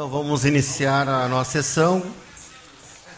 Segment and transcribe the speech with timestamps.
[0.00, 2.02] Então vamos iniciar a nossa sessão.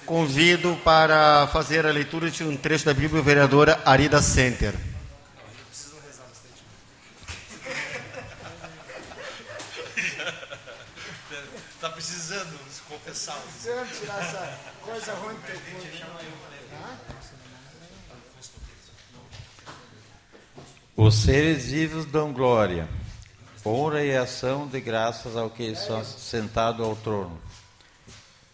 [0.04, 4.74] Convido para fazer a leitura de um trecho da Bíblia a vereadora Arida Center.
[11.76, 13.36] Está precisando se confessar.
[13.36, 15.52] Precisando tirar essa coisa ruim corpo.
[20.96, 22.88] Os seres vivos dão glória,
[23.64, 27.40] honra e ação de graças ao que está sentado ao trono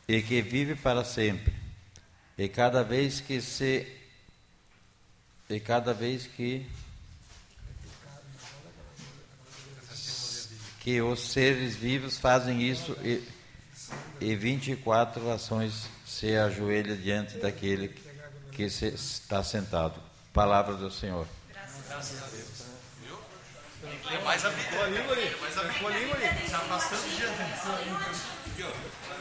[0.07, 1.55] e que vive para sempre.
[2.37, 3.87] E cada vez que se
[5.51, 6.67] e cada vez que
[10.81, 13.27] que os seres vivos fazem isso e,
[14.21, 17.89] e 24 ações se ajoelha diante daquele
[18.53, 20.01] que se, está sentado.
[20.33, 21.27] Palavra do Senhor.
[21.53, 22.58] Graças a Deus.
[23.81, 23.91] Viu?
[23.91, 24.83] Tem que ler mais a Bíblia.
[24.83, 25.37] a língua ali.
[25.41, 26.49] Mais ali.
[26.49, 28.71] Se afastando de Aqui, ó.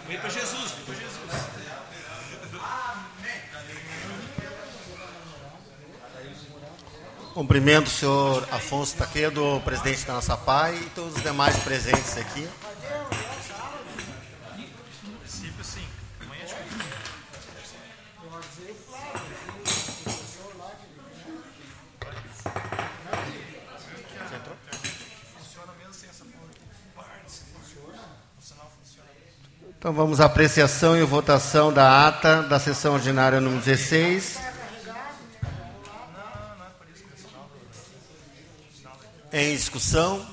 [0.08, 1.68] Vem para Jesus, vem para Jesus.
[7.34, 12.50] Cumprimento o senhor Afonso Taquedo, presidente da nossa PAI, e todos os demais presentes aqui.
[29.80, 34.40] Então vamos à apreciação e votação da ata da sessão ordinária número 16.
[39.32, 40.26] Em discussão.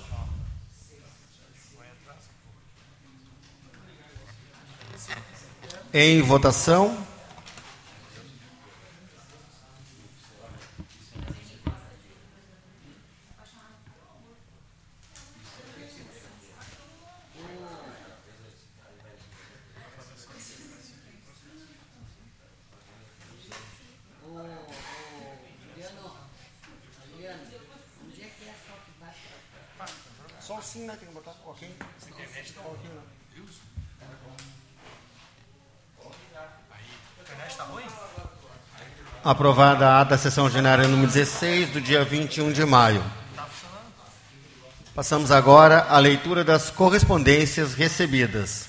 [5.93, 6.97] Em votação.
[30.65, 30.97] Só sim, né?
[30.99, 31.35] Tem que botar.
[31.45, 31.69] Ok.
[32.09, 33.03] Internet tá ok, né?
[37.21, 37.85] internet tá ruim?
[39.23, 43.05] Aprovada a ata da sessão ordinária número 16, do dia 21 de maio.
[44.95, 48.69] Passamos agora à leitura das correspondências recebidas.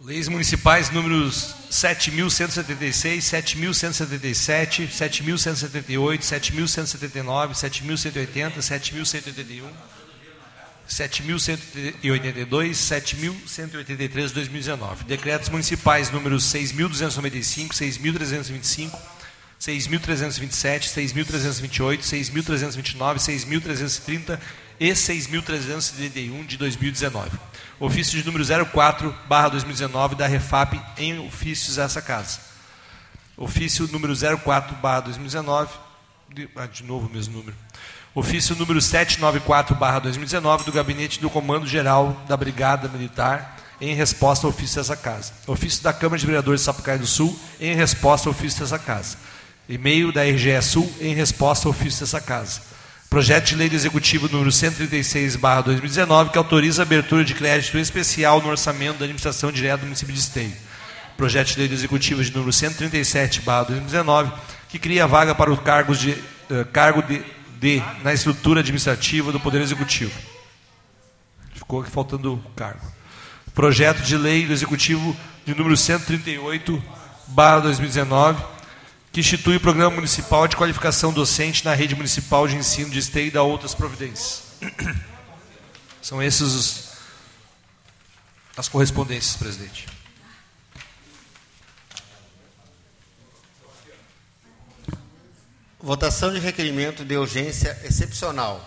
[0.00, 9.70] Leis municipais números 7.176, 7.177, 7.178, 7.179, 7.180, 7.181,
[10.88, 15.04] 7.182, 7.183 de 2019.
[15.04, 18.98] Decretos municipais números 6.295, 6.325,
[19.60, 24.38] 6.327, 6.328, 6.329, 6.330
[24.78, 27.30] e 6.331 de 2019.
[27.80, 32.40] Ofício de número 04, barra 2019, da Refap em ofícios a essa casa.
[33.36, 35.72] Ofício número 04, barra 2019,
[36.32, 37.63] de, ah, de novo o mesmo número.
[38.16, 44.46] Ofício número 794, barra 2019, do Gabinete do Comando Geral da Brigada Militar, em resposta
[44.46, 45.32] ao ofício dessa casa.
[45.48, 49.16] Ofício da Câmara de Vereadores de Sapucaí do Sul, em resposta ao ofício dessa casa.
[49.68, 52.62] E-mail da RGE Sul, em resposta ao ofício dessa casa.
[53.10, 57.76] Projeto de Lei do Executivo número 136, barra 2019, que autoriza a abertura de crédito
[57.78, 60.52] especial no orçamento da administração direta do município de Esteio.
[61.16, 64.30] Projeto de Lei do Executivo de número 137, barra 2019,
[64.68, 66.16] que cria vaga para o cargo de,
[66.72, 67.33] cargo de,
[67.64, 70.12] de na estrutura administrativa do Poder Executivo.
[71.54, 72.86] Ficou aqui faltando cargo.
[73.54, 75.16] Projeto de Lei do Executivo
[75.46, 76.82] de número 138,
[77.28, 78.44] barra 2019,
[79.10, 83.28] que institui o Programa Municipal de Qualificação Docente na Rede Municipal de Ensino de Esteio
[83.28, 84.42] e da outras providências.
[86.02, 86.90] São esses os,
[88.58, 89.93] as correspondências, presidente.
[95.84, 98.58] Votação de requerimento de urgência excepcional.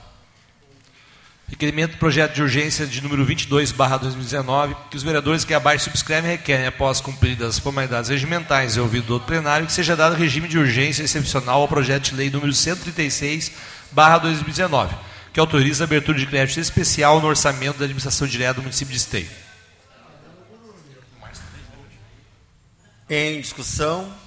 [1.47, 5.85] Requerimento do projeto de urgência de número 22, barra 2019, que os vereadores que abaixo
[5.85, 10.15] subscrevem requerem, após cumpridas as formalidades regimentais e ouvido do outro plenário, que seja dado
[10.15, 13.51] regime de urgência excepcional ao projeto de lei número 136,
[13.91, 14.95] barra 2019,
[15.33, 18.99] que autoriza a abertura de crédito especial no orçamento da administração direta do município de
[18.99, 19.29] Esteio.
[23.09, 24.26] Em discussão.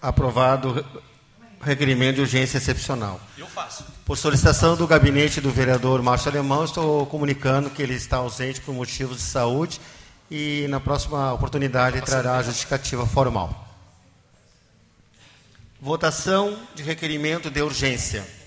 [0.00, 0.84] Aprovado
[1.60, 3.20] requerimento de urgência excepcional.
[3.36, 3.84] Eu faço.
[4.04, 8.74] Por solicitação do gabinete do vereador Márcio Alemão, estou comunicando que ele está ausente por
[8.74, 9.80] motivos de saúde
[10.30, 13.68] e na próxima oportunidade trará a justificativa formal.
[15.80, 18.39] Votação de requerimento de urgência.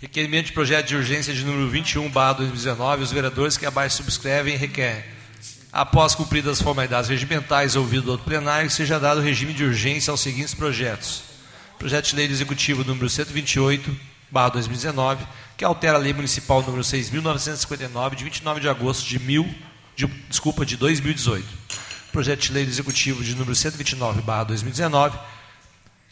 [0.00, 3.02] Requerimento de projeto de urgência de número 21, barra 2019.
[3.02, 5.02] Os vereadores que abaixo subscrevem requerem,
[5.72, 10.20] após cumpridas as formalidades regimentais ouvido do outro plenário, seja dado regime de urgência aos
[10.20, 11.24] seguintes projetos.
[11.80, 13.90] Projeto de lei do executivo número 128,
[14.30, 19.52] barra 2019, que altera a lei municipal número 6.959, de 29 de agosto de, mil,
[19.96, 21.44] de, desculpa, de 2018.
[22.12, 25.18] Projeto de lei do executivo de número 129, barra 2019,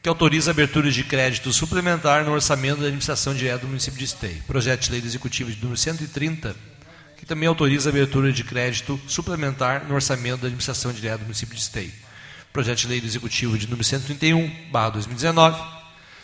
[0.06, 4.40] que autoriza abertura de crédito suplementar no orçamento da administração direta do município de Esteio.
[4.46, 6.54] Projeto de lei Executivo de número 130,
[7.16, 11.60] que também autoriza abertura de crédito suplementar no orçamento da administração direta do município de
[11.60, 11.92] Esteio.
[12.52, 15.60] Projeto de lei Executivo de número 131, barra 2019,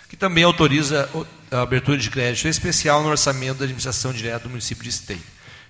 [0.08, 1.11] que também autoriza
[1.50, 5.23] a abertura de crédito especial no orçamento da administração direta do município de Esteio.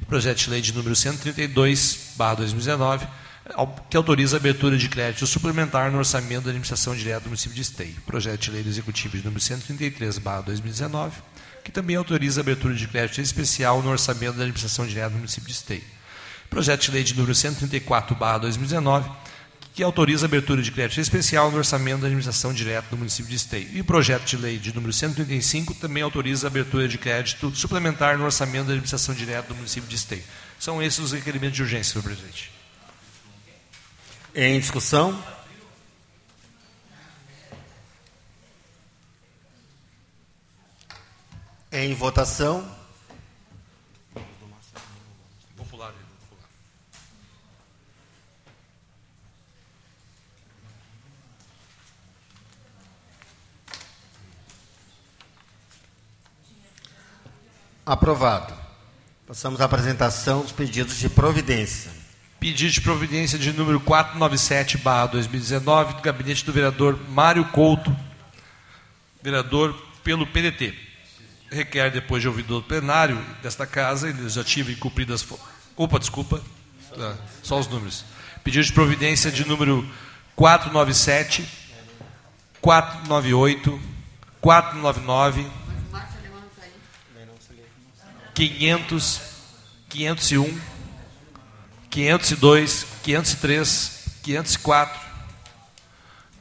[0.06, 3.06] Projeto de lei de número 132, barra 2019,
[3.91, 7.62] que autoriza a abertura de crédito suplementar no orçamento da administração direta do município de
[7.62, 7.94] Esteio.
[8.06, 11.21] Projeto de lei Executivo de número 133, barra 2019,
[11.65, 15.49] que também autoriza a abertura de crédito especial no orçamento da administração direta do município
[15.49, 15.83] de Esteio.
[16.49, 19.11] Projeto de lei de número 134, barra 2019,
[19.75, 23.37] que autoriza a abertura de crédito especial no orçamento da administração direta do município de
[23.37, 23.69] Esteio.
[23.73, 28.25] E projeto de lei de número 135 também autoriza a abertura de crédito suplementar no
[28.25, 30.23] orçamento da administração direta do município de Esteio.
[30.61, 32.51] São esses os requerimentos de urgência, senhor presidente.
[34.34, 35.23] Em discussão?
[41.70, 42.62] Em votação?
[44.14, 46.49] Vou pular, vou pular.
[57.85, 58.55] Aprovado.
[59.26, 62.01] Passamos à apresentação dos pedidos de providência.
[62.43, 67.97] Pedido de providência de número 497, barra 2019, do gabinete do vereador Mário Couto,
[69.23, 69.73] vereador
[70.03, 70.75] pelo PDT.
[71.49, 75.25] Requer, depois de ouvido do plenário desta casa, eles já tive cumpridas.
[75.77, 76.43] Opa, desculpa,
[76.99, 78.05] Ah, só os números.
[78.43, 79.88] Pedido de providência de número
[80.35, 81.49] 497,
[82.61, 83.81] 498,
[84.41, 85.47] 499,
[88.35, 89.21] 500,
[89.88, 90.72] 501,
[91.93, 94.99] 502, 503, 504,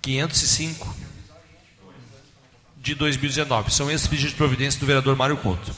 [0.01, 0.95] 505
[2.77, 3.69] de 2019.
[3.69, 5.75] São esses pedidos de providência do vereador Mário Couto.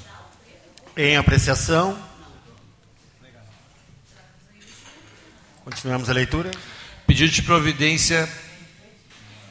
[0.95, 1.97] Em apreciação?
[5.66, 6.52] Continuamos a leitura.
[7.07, 8.31] Pedido de providência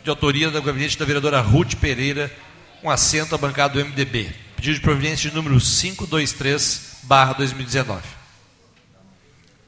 [0.04, 2.32] de autoria do gabinete da vereadora Ruth Pereira,
[2.80, 4.32] com assento à bancada do MDB.
[4.54, 8.21] Pedido de providência de número 523, barra 2019.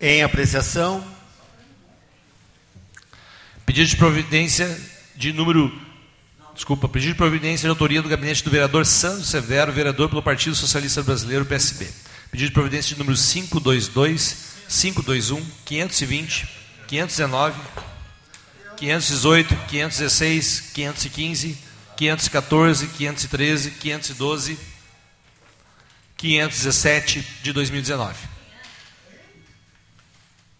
[0.00, 1.04] Em apreciação?
[3.64, 4.80] Pedido de providência
[5.14, 5.72] de número.
[6.54, 10.54] Desculpa, pedido de providência de autoria do gabinete do vereador Sandro Severo, vereador pelo Partido
[10.54, 11.88] Socialista Brasileiro, PSB.
[12.30, 16.48] Pedido de providência de número 522, 521, 520,
[16.88, 17.60] 519,
[18.76, 21.58] 518, 516, 515,
[21.96, 24.58] 514, 513, 512,
[26.16, 28.33] 517 de 2019.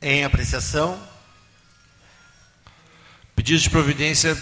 [0.06, 1.00] Em apreciação?
[3.34, 4.36] Pedido de providência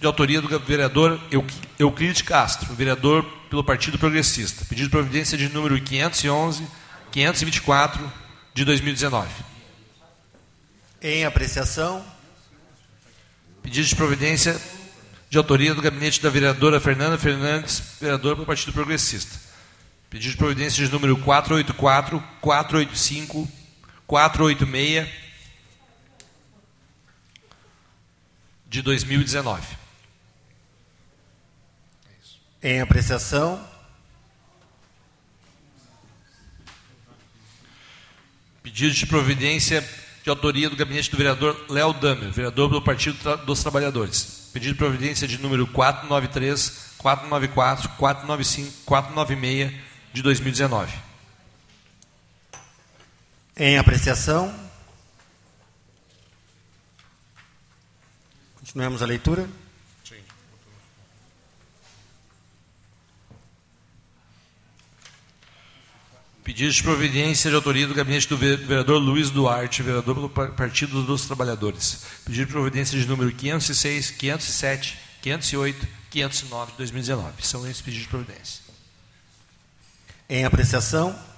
[0.00, 4.64] de autoria do vereador Euc- Euclides Castro, vereador pelo Partido Progressista.
[4.64, 6.64] Pedido de providência de número 511,
[7.10, 8.12] 524
[8.54, 9.28] de 2019.
[11.02, 12.04] Em apreciação?
[13.60, 14.56] Pedido de providência
[15.28, 19.36] de autoria do gabinete da vereadora Fernanda Fernandes, vereador pelo Partido Progressista.
[20.08, 23.48] Pedido de providência de número 484, 485,
[24.08, 25.06] 486
[28.66, 29.62] de 2019.
[32.62, 33.62] Em apreciação?
[38.62, 39.86] Pedido de providência
[40.24, 44.48] de autoria do gabinete do vereador Léo Damer, vereador do Partido dos Trabalhadores.
[44.54, 49.72] Pedido de providência de número 493, 494, 495, 496
[50.14, 51.07] de 2019.
[53.60, 54.54] Em apreciação.
[58.54, 59.48] Continuemos a leitura.
[66.44, 71.26] Pedido de providência de autoria do gabinete do vereador Luiz Duarte, vereador pelo Partido dos
[71.26, 72.06] Trabalhadores.
[72.24, 77.44] Pedido de providência de número 506, 507, 508, 509 de 2019.
[77.44, 78.62] São esses pedidos de providência.
[80.28, 81.37] Em apreciação.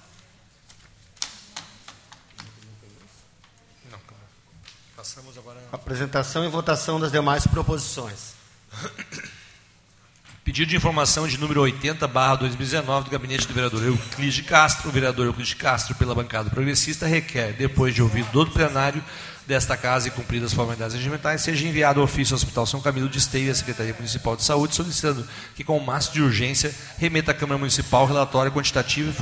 [5.01, 5.59] Passamos agora.
[5.73, 8.35] Apresentação e votação das demais proposições.
[10.45, 14.91] Pedido de informação de número 80, barra 2019, do gabinete do vereador Euclides de Castro.
[14.91, 19.03] O vereador Euclides de Castro, pela bancada progressista, requer, depois de ouvir todo o plenário
[19.51, 23.19] desta casa e cumpridas as formalidades regimentais, seja enviado ofício ao Hospital São Camilo de
[23.19, 25.27] Esteio à Secretaria Municipal de Saúde, solicitando
[25.57, 29.13] que, com o máximo de urgência, remeta à Câmara Municipal relatório quantitativo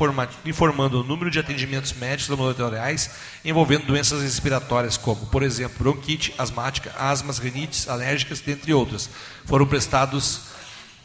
[0.44, 3.10] informando o número de atendimentos médicos laboratoriais
[3.42, 9.08] envolvendo doenças respiratórias, como, por exemplo, bronquite, asmática, asmas, rinites, alérgicas, dentre outras,
[9.46, 10.42] foram prestados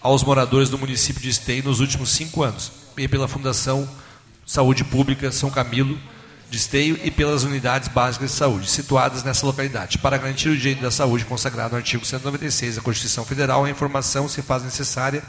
[0.01, 3.87] aos moradores do município de Esteio nos últimos cinco anos, e pela Fundação
[4.45, 5.97] Saúde Pública São Camilo
[6.53, 9.97] de Esteio e pelas unidades básicas de saúde situadas nessa localidade.
[9.97, 14.29] Para garantir o direito da saúde consagrado no artigo 196 da Constituição Federal, a informação
[14.29, 15.23] se faz necessária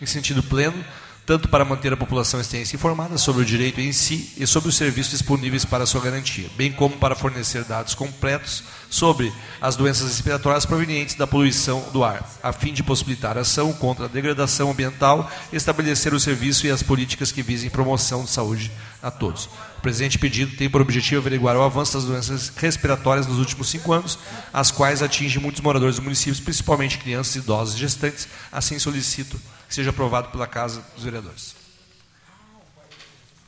[0.00, 0.82] em sentido pleno
[1.26, 4.74] tanto para manter a população extensa informada sobre o direito em si e sobre os
[4.74, 10.66] serviços disponíveis para sua garantia, bem como para fornecer dados completos sobre as doenças respiratórias
[10.66, 15.56] provenientes da poluição do ar, a fim de possibilitar ação contra a degradação ambiental e
[15.56, 19.48] estabelecer o serviço e as políticas que visem promoção de saúde a todos.
[19.80, 23.94] O presente pedido tem por objetivo averiguar o avanço das doenças respiratórias nos últimos cinco
[23.94, 24.18] anos,
[24.52, 28.28] as quais atingem muitos moradores dos municípios, principalmente crianças, idosos e gestantes.
[28.52, 31.56] Assim solicito que seja aprovado pela Casa dos Vereadores.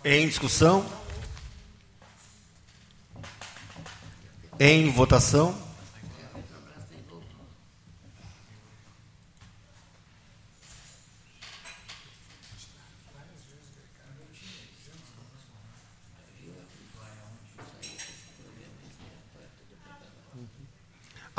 [0.02, 0.86] Em discussão?
[4.58, 5.54] Em votação?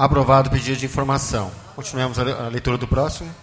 [0.03, 1.49] Aprovado o pedido de informação.
[1.77, 3.33] Continuemos a leitura do próximo.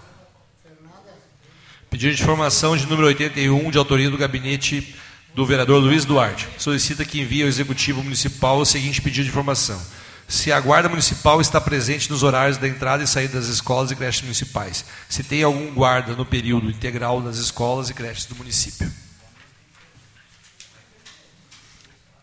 [1.89, 4.95] Pedido de informação de número 81, de autoria do gabinete
[5.35, 6.47] do vereador Luiz Duarte.
[6.59, 9.81] Solicita que envie ao Executivo Municipal o seguinte pedido de informação.
[10.29, 13.97] Se a Guarda Municipal está presente nos horários da entrada e saída das escolas e
[13.97, 14.85] creches municipais.
[15.09, 18.93] Se tem algum guarda no período integral das escolas e creches do município.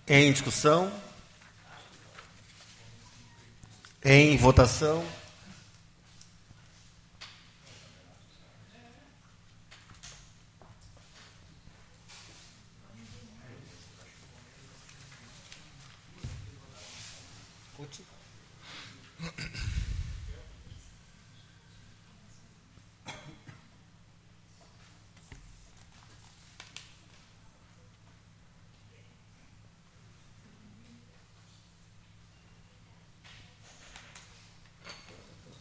[0.08, 1.07] Em discussão?
[4.04, 5.04] Em votação?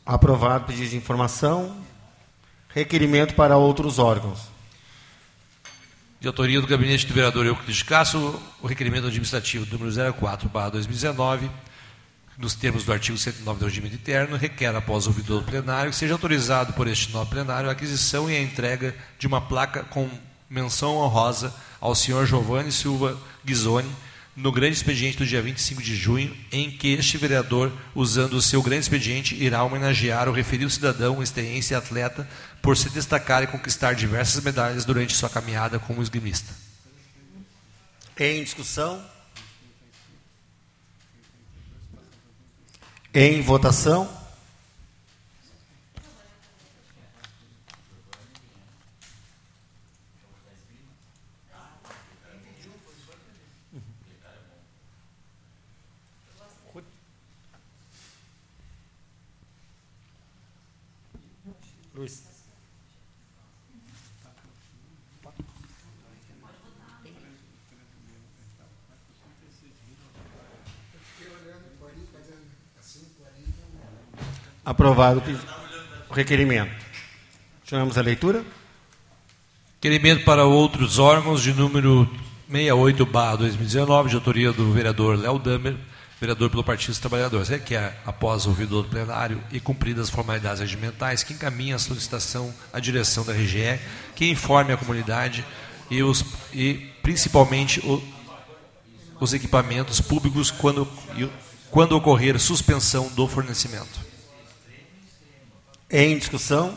[0.07, 1.77] Aprovado pedido de informação.
[2.69, 4.39] Requerimento para outros órgãos.
[6.21, 11.51] De autoria do gabinete do vereador Euclides Castro, o requerimento administrativo número 04, 2019,
[12.39, 16.15] nos termos do artigo 109 do regimento interno, requer, após o do plenário, que seja
[16.15, 20.09] autorizado por este novo plenário a aquisição e a entrega de uma placa com
[20.49, 23.91] menção honrosa ao senhor Giovanni Silva Ghisoni,
[24.37, 28.63] no grande expediente do dia 25 de junho, em que este vereador, usando o seu
[28.63, 32.29] grande expediente, irá homenagear o referido cidadão, esteense e atleta
[32.61, 36.53] por se destacar e conquistar diversas medalhas durante sua caminhada como esgrimista.
[38.19, 39.03] Em discussão?
[43.15, 44.26] Em votação?
[74.67, 75.23] Aprovado
[76.11, 76.75] o requerimento.
[77.61, 78.45] Continuamos a leitura.
[79.77, 82.11] Requerimento para outros órgãos de número
[82.51, 83.05] 68
[83.39, 85.77] 2019, de autoria do vereador Léo Damer,
[86.21, 91.23] vereador pelo Partido dos Trabalhadores, requer, após ouvido do plenário e cumpridas as formalidades regimentais,
[91.23, 93.79] que encaminhe a solicitação à direção da RGE,
[94.17, 95.45] que informe a comunidade
[95.89, 98.03] e, os, e principalmente o,
[99.21, 100.89] os equipamentos públicos quando,
[101.71, 104.16] quando ocorrer suspensão do fornecimento.
[105.89, 106.77] Em discussão?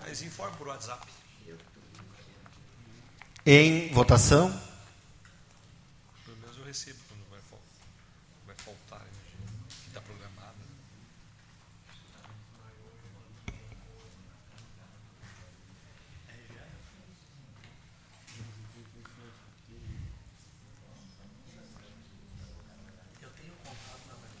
[0.00, 1.04] Mas informe por WhatsApp.
[3.44, 4.50] Em votação?
[6.24, 7.40] Pelo menos eu recebo quando vai,
[8.46, 10.56] vai faltar energia que está programada.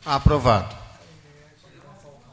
[0.06, 0.72] Aprovado.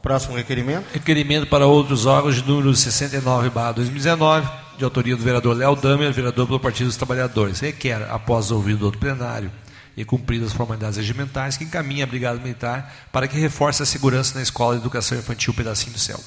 [0.00, 0.86] Próximo requerimento.
[0.92, 6.46] Requerimento para outros órgãos de número 69, 2019, de autoria do vereador Léo Damer, vereador
[6.46, 7.58] pelo Partido dos Trabalhadores.
[7.58, 9.50] Requer, após ouvido do plenário
[9.96, 14.36] e cumpridas as formalidades regimentais, que encaminhe a Brigada Militar para que reforce a segurança
[14.36, 16.20] na Escola de Educação Infantil Pedacinho do Céu.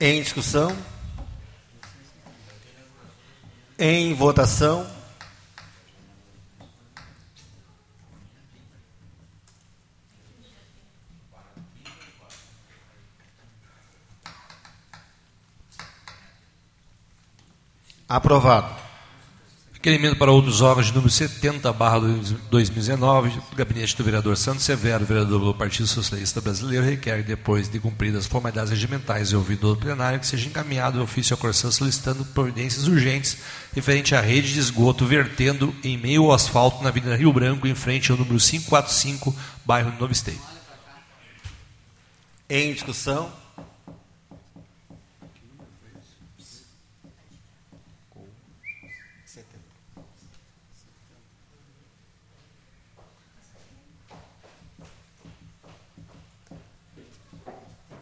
[0.00, 0.76] Em discussão?
[3.78, 4.93] Em votação?
[18.08, 18.84] Aprovado.
[19.72, 21.98] Requerimento para outros órgãos de número 70, barra
[22.50, 27.78] 2019, do gabinete do vereador Santos Severo, vereador do Partido Socialista Brasileiro, requer, depois de
[27.78, 31.70] cumpridas as formalidades regimentais e ouvido do plenário, que seja encaminhado o ofício à Corsã
[31.70, 33.36] solicitando providências urgentes
[33.74, 37.74] referente à rede de esgoto vertendo em meio ao asfalto na Avenida Rio Branco, em
[37.74, 40.40] frente ao número 545, bairro Novo Esteio.
[42.48, 43.43] Em discussão?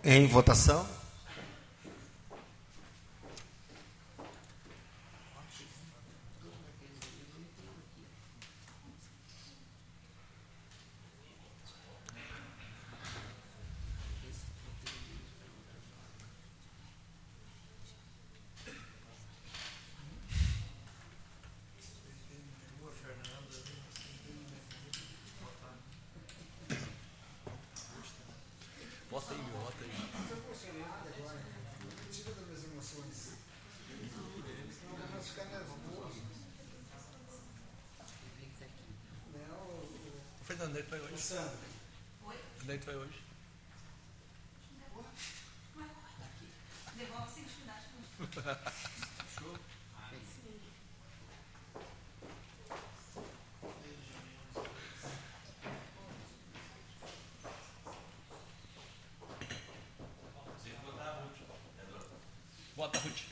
[0.04, 0.84] Em votação?
[41.22, 41.38] Hoje?
[42.24, 42.34] Oi?
[42.62, 43.22] Onde é que vai hoje?
[46.96, 47.86] Devolve sem dificuldade.
[49.38, 49.56] Show.
[62.76, 63.22] Bota, Ruth.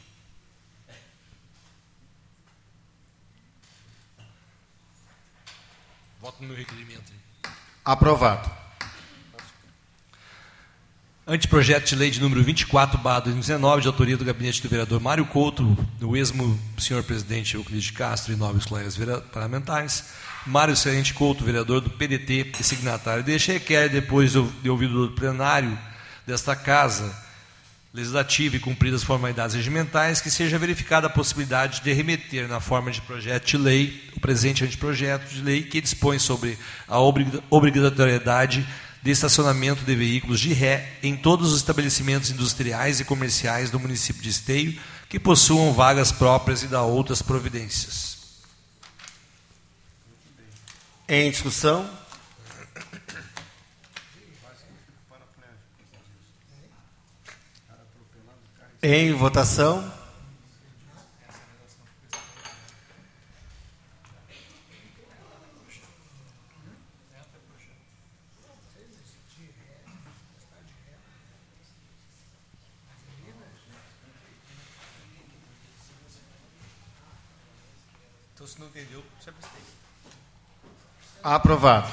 [6.21, 6.57] Voto no meu.
[7.85, 8.51] Aprovado.
[11.27, 15.25] Anteprojeto de lei de número 24, barra 2019, de autoria do gabinete do vereador Mário
[15.25, 15.65] Couto,
[15.99, 18.99] do mesmo senhor presidente Euclides de Castro e nobres colegas
[19.33, 20.05] parlamentares.
[20.47, 25.79] Mário Serente Couto, vereador do PDT e signatário deste requer, depois de ouvido do plenário
[26.27, 27.15] desta Casa
[27.93, 32.91] Legislativa e cumpridas as formalidades regimentais, que seja verificada a possibilidade de remeter na forma
[32.91, 38.69] de projeto de lei o presente anteprojeto de lei que dispõe sobre a obrigatoriedade
[39.03, 44.23] de estacionamento de veículos de ré em todos os estabelecimentos industriais e comerciais do município
[44.23, 44.79] de Esteio
[45.09, 48.19] que possuam vagas próprias e da outras providências.
[51.09, 51.89] Em discussão?
[58.83, 60.01] Em votação?
[78.41, 79.63] Então, se não entendeu, você tem.
[81.23, 81.91] Aprovado.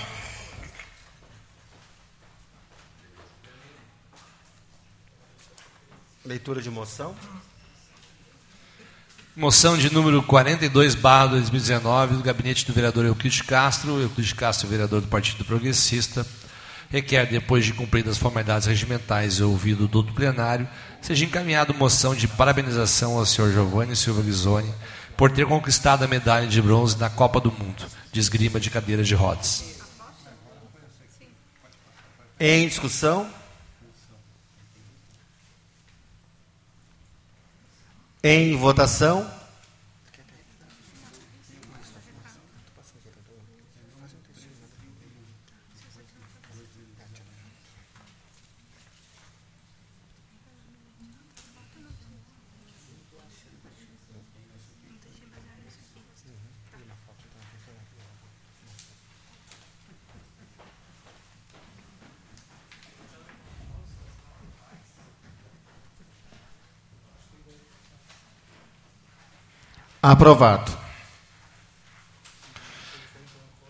[6.25, 7.13] Leitura de moção.
[9.35, 15.01] Moção de número 42, barra 2019, do gabinete do vereador Euclides Castro, Euclides Castro, vereador
[15.01, 16.25] do Partido Progressista,
[16.89, 20.67] requer, depois de cumpridas as formalidades regimentais e ouvido o douto plenário,
[21.01, 24.73] seja encaminhada moção de parabenização ao senhor Giovanni Silva Ghisoni
[25.15, 29.03] por ter conquistado a medalha de bronze na Copa do Mundo de esgrima de cadeira
[29.03, 29.77] de rodas.
[32.39, 33.29] Em discussão?
[38.23, 39.36] Em votação?
[70.09, 70.71] Aprovado.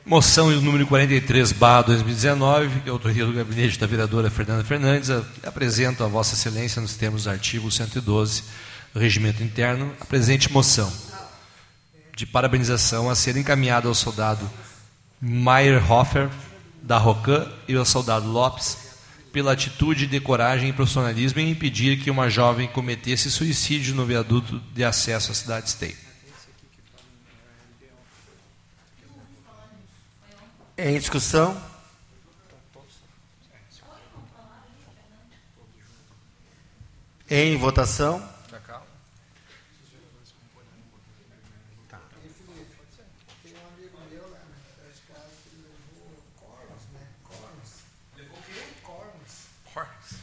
[0.05, 5.09] Moção número 43, barra 2019, que autoria do gabinete da vereadora Fernanda Fernandes,
[5.43, 8.43] apresento a Vossa Excelência, nos termos do artigo 112
[8.93, 10.93] do Regimento Interno, a presente moção
[12.15, 14.47] de parabenização a ser encaminhada ao soldado
[15.19, 16.29] Meyerhofer,
[16.83, 18.77] da Rocan, e ao soldado Lopes,
[19.33, 24.61] pela atitude de coragem e profissionalismo em impedir que uma jovem cometesse suicídio no viaduto
[24.75, 26.06] de acesso à cidade Esteio.
[30.79, 31.59] Em discussão?
[37.27, 38.21] Em votação?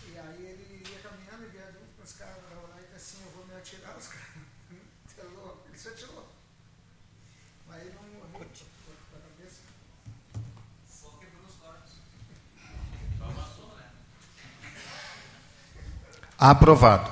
[0.06, 3.30] E aí ele ia caminhando e via junto com os caras lá e assim, eu
[3.32, 4.28] vou me atirar, os caras.
[5.06, 6.28] Você é louco, ele se atirou.
[7.66, 8.30] Mas ele não morreu.
[8.30, 9.60] Foi com a cabeça.
[16.46, 17.10] Aprovado.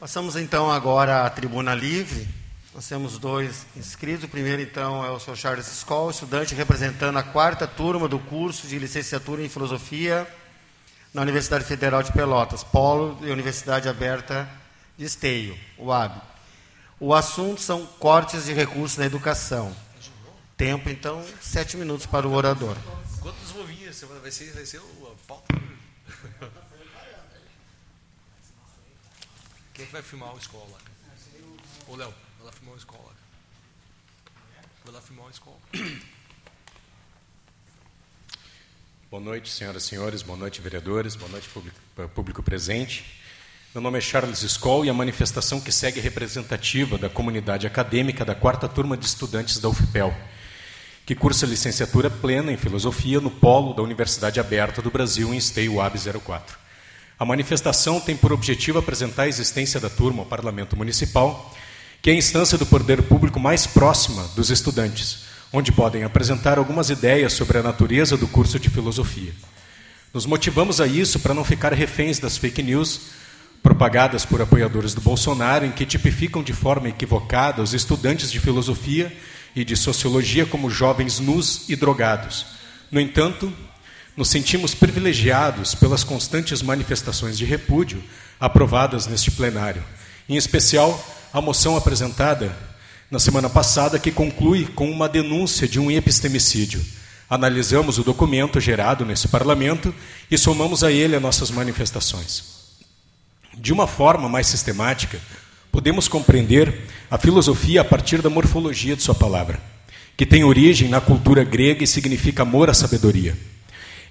[0.00, 2.26] Passamos então agora à tribuna livre.
[2.74, 4.24] Nós temos dois inscritos.
[4.24, 5.36] O primeiro, então, é o Sr.
[5.36, 10.26] Charles Skoll, estudante representando a quarta turma do curso de licenciatura em filosofia
[11.12, 14.48] na Universidade Federal de Pelotas, Polo e Universidade Aberta
[14.96, 16.22] de Esteio, UAB.
[16.98, 19.76] O assunto são cortes de recursos na educação.
[20.56, 22.78] Tempo, então, sete minutos para o orador.
[23.20, 24.02] Quantos vovinhos?
[24.22, 25.54] Vai ser, vai ser o pauta?
[29.82, 30.78] Quem é que vai filmar o escola?
[31.88, 33.10] Ô, Léo, vai lá filmar o escola.
[34.84, 35.56] Vai lá filmar o escola.
[39.10, 41.76] Boa noite, senhoras e senhores, boa noite, vereadores, boa noite, público,
[42.14, 43.20] público presente.
[43.74, 48.24] Meu nome é Charles Skoll e a manifestação que segue é representativa da comunidade acadêmica
[48.24, 50.16] da quarta turma de estudantes da UFPEL,
[51.04, 55.80] que cursa licenciatura plena em filosofia no Polo da Universidade Aberta do Brasil, em Esteio
[55.80, 56.61] AB 04.
[57.18, 61.54] A manifestação tem por objetivo apresentar a existência da turma ao Parlamento Municipal,
[62.00, 66.90] que é a instância do poder público mais próxima dos estudantes, onde podem apresentar algumas
[66.90, 69.32] ideias sobre a natureza do curso de filosofia.
[70.12, 73.00] Nos motivamos a isso para não ficar reféns das fake news
[73.62, 79.16] propagadas por apoiadores do Bolsonaro, em que tipificam de forma equivocada os estudantes de filosofia
[79.54, 82.46] e de sociologia como jovens nus e drogados.
[82.90, 83.52] No entanto,
[84.16, 88.02] nos sentimos privilegiados pelas constantes manifestações de repúdio
[88.38, 89.82] aprovadas neste plenário,
[90.28, 92.54] em especial a moção apresentada
[93.10, 96.84] na semana passada, que conclui com uma denúncia de um epistemicídio.
[97.28, 99.94] Analisamos o documento gerado nesse parlamento
[100.30, 102.44] e somamos a ele as nossas manifestações.
[103.56, 105.18] De uma forma mais sistemática,
[105.70, 109.60] podemos compreender a filosofia a partir da morfologia de sua palavra,
[110.16, 113.36] que tem origem na cultura grega e significa amor à sabedoria.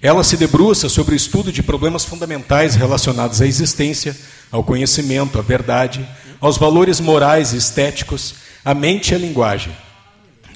[0.02, 4.16] Ela se debruça sobre o estudo de problemas fundamentais relacionados à existência,
[4.50, 6.04] ao conhecimento, à verdade,
[6.40, 8.34] aos valores morais e estéticos,
[8.64, 9.72] à mente e à linguagem.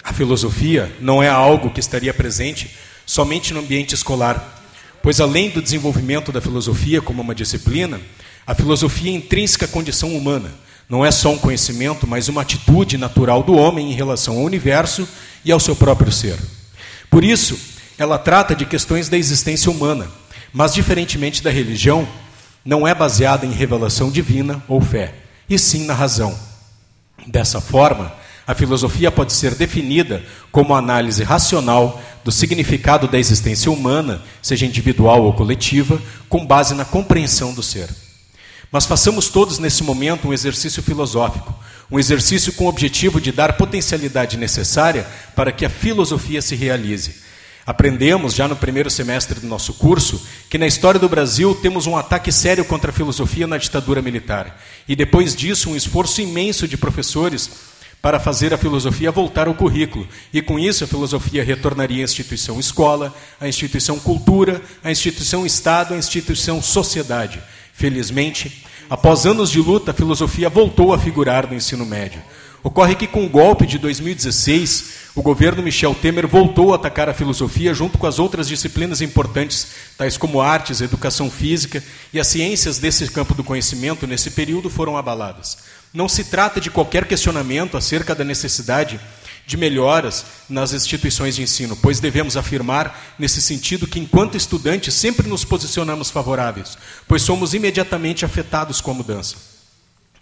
[0.03, 2.73] A filosofia não é algo que estaria presente
[3.07, 4.65] somente no ambiente escolar,
[5.01, 8.01] pois além do desenvolvimento da filosofia como uma disciplina,
[8.45, 10.51] a filosofia é intrínseca à condição humana.
[10.89, 15.09] Não é só um conhecimento, mas uma atitude natural do homem em relação ao universo
[15.45, 16.37] e ao seu próprio ser.
[17.09, 20.07] Por isso, ela trata de questões da existência humana,
[20.53, 22.07] mas, diferentemente da religião,
[22.65, 25.15] não é baseada em revelação divina ou fé,
[25.49, 26.37] e sim na razão.
[27.27, 28.13] Dessa forma,
[28.47, 35.23] a filosofia pode ser definida como análise racional do significado da existência humana, seja individual
[35.23, 37.89] ou coletiva, com base na compreensão do ser.
[38.71, 41.55] Mas façamos todos nesse momento um exercício filosófico,
[41.91, 47.26] um exercício com o objetivo de dar potencialidade necessária para que a filosofia se realize
[47.67, 51.97] Aprendemos, já no primeiro semestre do nosso curso, que na história do Brasil temos um
[51.97, 54.63] ataque sério contra a filosofia na ditadura militar.
[54.87, 57.51] E depois disso, um esforço imenso de professores
[58.01, 60.07] para fazer a filosofia voltar ao currículo.
[60.33, 65.93] E com isso, a filosofia retornaria à instituição escola, à instituição cultura, à instituição Estado,
[65.93, 67.43] à instituição sociedade.
[67.73, 72.23] Felizmente, após anos de luta, a filosofia voltou a figurar no ensino médio.
[72.63, 77.15] Ocorre que, com o golpe de 2016, o governo Michel Temer voltou a atacar a
[77.15, 82.79] filosofia junto com as outras disciplinas importantes, tais como artes, educação física e as ciências
[82.79, 85.59] desse campo do conhecimento, nesse período, foram abaladas.
[85.95, 89.01] Não se trata de qualquer questionamento acerca da necessidade
[89.47, 95.29] de melhoras nas instituições de ensino, pois devemos afirmar, nesse sentido, que enquanto estudantes sempre
[95.29, 99.37] nos posicionamos favoráveis, pois somos imediatamente afetados com a mudança.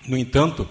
[0.07, 0.69] No entanto,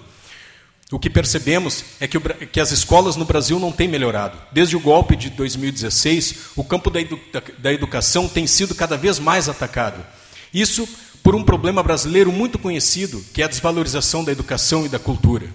[0.93, 4.37] o que percebemos é que, o, que, as escolas no Brasil não têm melhorado.
[4.51, 7.19] Desde o golpe de 2016, o campo da, edu,
[7.57, 10.05] da, educação tem sido cada vez mais atacado.
[10.53, 10.87] Isso
[11.23, 15.47] por um problema brasileiro muito conhecido, que é a desvalorização da educação e da cultura.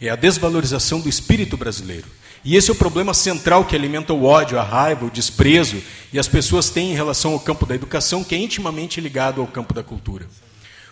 [0.00, 2.06] É a desvalorização do espírito brasileiro.
[2.42, 6.18] E esse é o problema central que alimenta o ódio, a raiva, o desprezo, e
[6.18, 9.74] as pessoas têm em relação ao campo da educação, que é intimamente ligado ao campo
[9.74, 10.26] da cultura.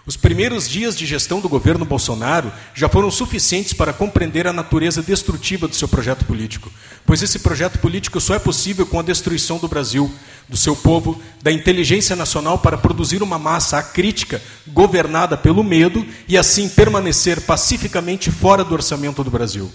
[0.07, 5.03] Os primeiros dias de gestão do governo Bolsonaro já foram suficientes para compreender a natureza
[5.03, 6.71] destrutiva do seu projeto político,
[7.07, 10.13] pois esse projeto político só é possível com a destruição do Brasil,
[10.47, 16.37] do seu povo, da inteligência nacional para produzir uma massa acrítica governada pelo medo e
[16.37, 19.73] assim permanecer pacificamente fora do orçamento do Brasil.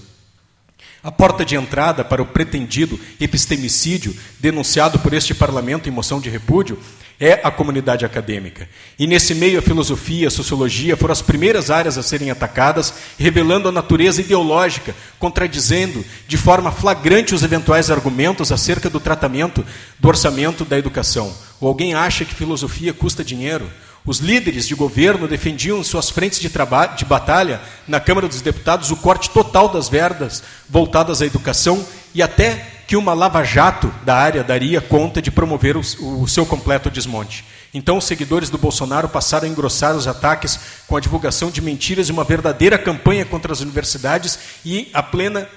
[1.01, 6.29] A porta de entrada para o pretendido epistemicídio denunciado por este parlamento em moção de
[6.29, 6.77] repúdio
[7.19, 8.69] é a comunidade acadêmica.
[8.97, 13.67] E nesse meio, a filosofia, a sociologia foram as primeiras áreas a serem atacadas, revelando
[13.67, 19.65] a natureza ideológica, contradizendo de forma flagrante os eventuais argumentos acerca do tratamento
[19.99, 21.35] do orçamento da educação.
[21.59, 23.69] Ou alguém acha que filosofia custa dinheiro?
[24.05, 28.91] Os líderes de governo defendiam em suas frentes de, de batalha na Câmara dos Deputados
[28.91, 34.43] o corte total das verbas voltadas à educação e até que uma lava-jato da área
[34.43, 35.81] daria conta de promover o,
[36.23, 37.45] o seu completo desmonte.
[37.71, 42.09] Então, os seguidores do Bolsonaro passaram a engrossar os ataques com a divulgação de mentiras
[42.09, 45.47] e uma verdadeira campanha contra as universidades e a plena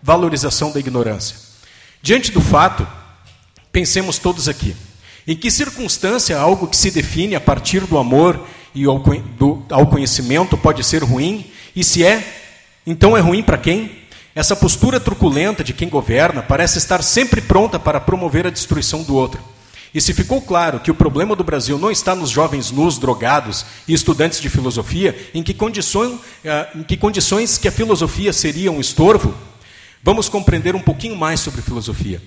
[0.00, 1.34] valorização da ignorância.
[2.00, 2.86] Diante do fato,
[3.72, 4.76] pensemos todos aqui:
[5.26, 9.00] em que circunstância algo que se define a partir do amor e ao,
[9.36, 11.50] do, ao conhecimento pode ser ruim?
[11.74, 12.24] E se é,
[12.86, 14.05] então é ruim para quem?
[14.36, 19.14] Essa postura truculenta de quem governa parece estar sempre pronta para promover a destruição do
[19.14, 19.42] outro.
[19.94, 23.64] E se ficou claro que o problema do Brasil não está nos jovens nus, drogados
[23.88, 28.70] e estudantes de filosofia, em que condições, eh, em que, condições que a filosofia seria
[28.70, 29.34] um estorvo,
[30.02, 32.20] vamos compreender um pouquinho mais sobre filosofia.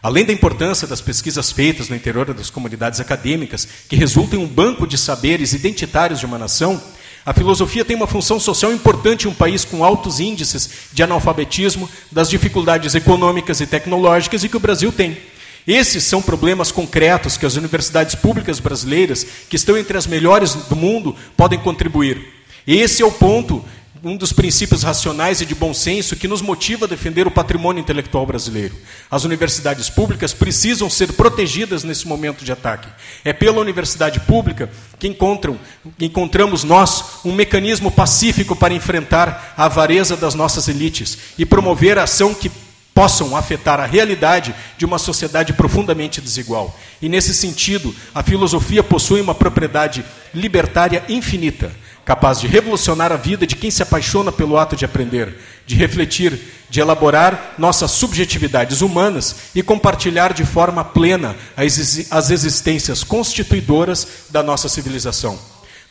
[0.00, 4.46] Além da importância das pesquisas feitas no interior das comunidades acadêmicas, que resultam em um
[4.46, 6.80] banco de saberes identitários de uma nação,
[7.26, 11.90] a filosofia tem uma função social importante em um país com altos índices de analfabetismo,
[12.10, 15.18] das dificuldades econômicas e tecnológicas e que o Brasil tem.
[15.66, 20.76] Esses são problemas concretos que as universidades públicas brasileiras, que estão entre as melhores do
[20.76, 22.32] mundo, podem contribuir.
[22.64, 23.64] Esse é o ponto
[24.02, 27.80] um dos princípios racionais e de bom senso que nos motiva a defender o patrimônio
[27.80, 28.74] intelectual brasileiro.
[29.10, 32.88] As universidades públicas precisam ser protegidas nesse momento de ataque.
[33.24, 35.58] É pela universidade pública que encontram,
[36.00, 42.04] encontramos nós um mecanismo pacífico para enfrentar a avareza das nossas elites e promover a
[42.04, 42.50] ação que
[42.94, 46.74] possam afetar a realidade de uma sociedade profundamente desigual.
[47.02, 51.70] E nesse sentido, a filosofia possui uma propriedade libertária infinita
[52.06, 56.40] capaz de revolucionar a vida de quem se apaixona pelo ato de aprender, de refletir,
[56.70, 64.68] de elaborar nossas subjetividades humanas e compartilhar de forma plena as existências constituidoras da nossa
[64.68, 65.36] civilização.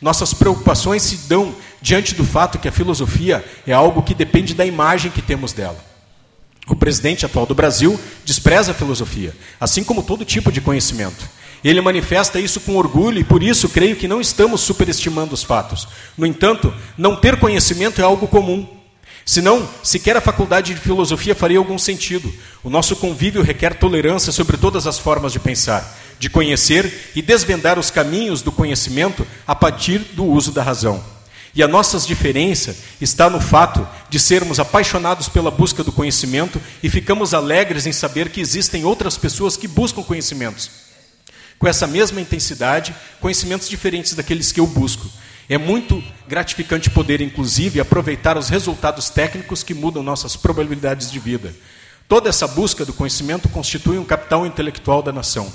[0.00, 4.64] Nossas preocupações se dão diante do fato que a filosofia é algo que depende da
[4.64, 5.84] imagem que temos dela.
[6.66, 11.28] O presidente atual do Brasil despreza a filosofia, assim como todo tipo de conhecimento.
[11.64, 15.88] Ele manifesta isso com orgulho e por isso creio que não estamos superestimando os fatos.
[16.16, 18.76] No entanto, não ter conhecimento é algo comum.
[19.24, 22.32] Senão, sequer a faculdade de filosofia faria algum sentido.
[22.62, 27.76] O nosso convívio requer tolerância sobre todas as formas de pensar, de conhecer e desvendar
[27.76, 31.02] os caminhos do conhecimento a partir do uso da razão.
[31.56, 36.88] E a nossa diferença está no fato de sermos apaixonados pela busca do conhecimento e
[36.88, 40.85] ficamos alegres em saber que existem outras pessoas que buscam conhecimentos
[41.58, 45.08] com essa mesma intensidade, conhecimentos diferentes daqueles que eu busco.
[45.48, 51.54] É muito gratificante poder, inclusive, aproveitar os resultados técnicos que mudam nossas probabilidades de vida.
[52.08, 55.52] Toda essa busca do conhecimento constitui um capital intelectual da nação.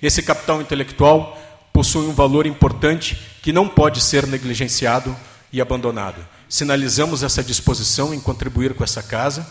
[0.00, 1.38] Esse capital intelectual
[1.72, 5.16] possui um valor importante que não pode ser negligenciado
[5.52, 6.26] e abandonado.
[6.48, 9.46] Sinalizamos essa disposição em contribuir com essa casa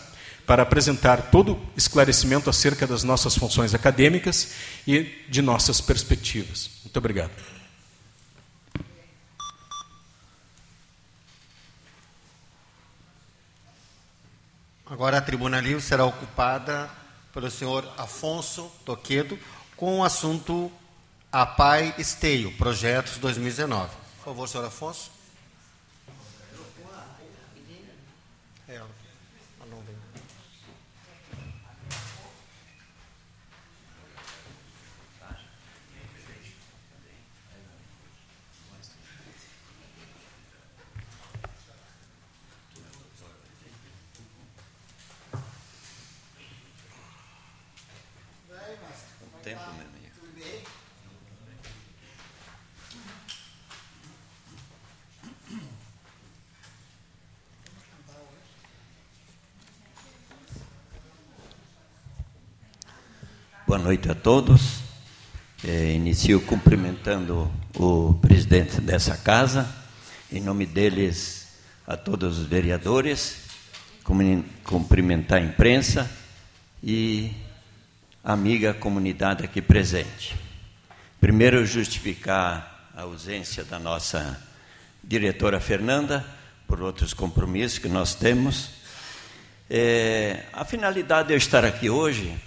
[0.45, 4.53] para apresentar todo esclarecimento acerca das nossas funções acadêmicas
[4.87, 6.69] e de nossas perspectivas.
[6.83, 7.31] Muito obrigado.
[14.85, 16.89] Agora a tribuna livre será ocupada
[17.33, 19.39] pelo senhor Afonso Toquedo
[19.77, 20.71] com o assunto
[21.31, 23.89] APAI Esteio, Projetos 2019.
[24.17, 25.10] Por favor, senhor Afonso.
[63.71, 64.81] Boa noite a todos.
[65.63, 69.65] Eh, inicio cumprimentando o presidente dessa casa,
[70.29, 71.53] em nome deles
[71.87, 73.43] a todos os vereadores,
[74.03, 76.11] cumpri- cumprimentar a imprensa
[76.83, 77.31] e
[78.21, 80.35] a amiga comunidade aqui presente.
[81.21, 84.37] Primeiro, justificar a ausência da nossa
[85.01, 86.25] diretora Fernanda,
[86.67, 88.71] por outros compromissos que nós temos.
[89.69, 92.37] É, a finalidade de eu estar aqui hoje,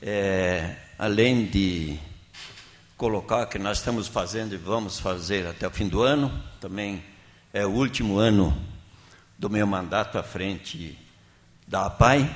[0.00, 1.98] é, além de
[2.96, 7.02] colocar que nós estamos fazendo e vamos fazer até o fim do ano, também
[7.52, 8.56] é o último ano
[9.38, 10.98] do meu mandato à frente
[11.66, 12.28] da APAI,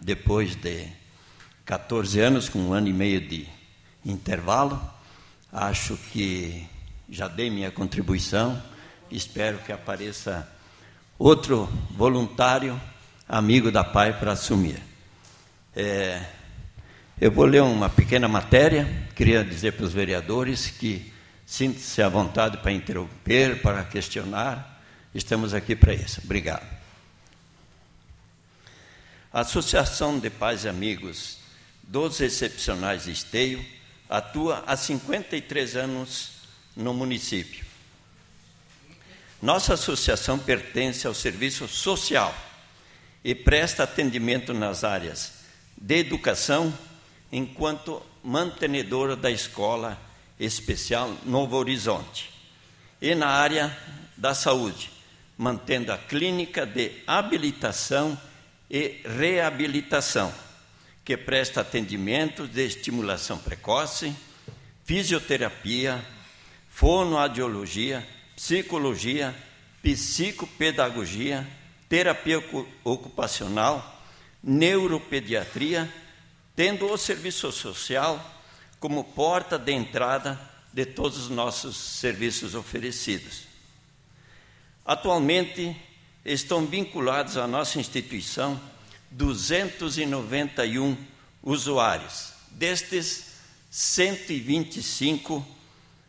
[0.00, 0.86] depois de
[1.64, 3.46] 14 anos, com um ano e meio de
[4.04, 4.80] intervalo.
[5.52, 6.66] Acho que
[7.08, 8.62] já dei minha contribuição.
[9.10, 10.50] Espero que apareça
[11.18, 12.80] outro voluntário,
[13.28, 14.82] amigo da PAI, para assumir.
[15.74, 16.24] É,
[17.18, 18.86] eu vou ler uma pequena matéria.
[19.14, 21.12] Queria dizer para os vereadores que
[21.46, 24.82] sintam-se à vontade para interromper, para questionar.
[25.14, 26.20] Estamos aqui para isso.
[26.22, 26.66] Obrigado.
[29.32, 31.38] A Associação de Pais e Amigos
[31.82, 33.64] dos Excepcionais de Esteio
[34.10, 36.32] atua há 53 anos
[36.76, 37.64] no município.
[39.40, 42.34] Nossa associação pertence ao serviço social
[43.24, 45.32] e presta atendimento nas áreas
[45.76, 46.72] de educação,
[47.30, 49.98] enquanto mantenedora da Escola
[50.38, 52.30] Especial Novo Horizonte,
[53.00, 53.76] e na área
[54.16, 54.90] da saúde,
[55.36, 58.18] mantendo a clínica de habilitação
[58.70, 60.32] e reabilitação,
[61.04, 64.14] que presta atendimento de estimulação precoce,
[64.84, 66.04] fisioterapia,
[66.68, 69.34] fonoaudiologia, psicologia,
[69.82, 71.46] psicopedagogia,
[71.88, 74.02] terapia ocu- ocupacional,
[74.42, 75.88] neuropediatria,
[76.56, 78.34] tendo o serviço social
[78.80, 80.40] como porta de entrada
[80.72, 83.42] de todos os nossos serviços oferecidos.
[84.84, 85.76] Atualmente,
[86.24, 88.60] estão vinculados à nossa instituição
[89.10, 90.96] 291
[91.42, 92.32] usuários.
[92.50, 93.36] Destes,
[93.70, 95.46] 125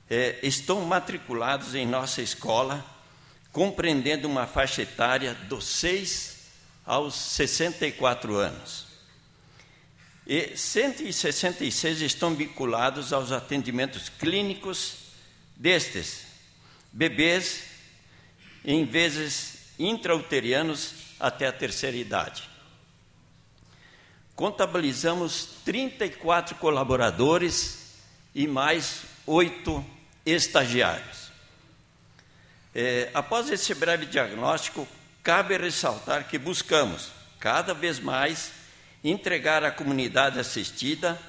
[0.09, 2.85] eh, estão matriculados em nossa escola,
[3.51, 6.37] compreendendo uma faixa etária dos 6
[6.85, 8.86] aos 64 anos.
[10.29, 14.95] E 166 estão vinculados aos atendimentos clínicos
[15.55, 16.27] destes,
[16.91, 17.63] bebês,
[18.65, 22.43] em vezes intrauterianos até a terceira idade.
[24.35, 27.95] Contabilizamos 34 colaboradores
[28.35, 29.83] e mais oito
[30.25, 31.31] estagiários.
[32.75, 34.85] É, após esse breve diagnóstico,
[35.23, 38.56] cabe ressaltar que buscamos, cada vez mais,
[39.03, 41.19] entregar à comunidade assistida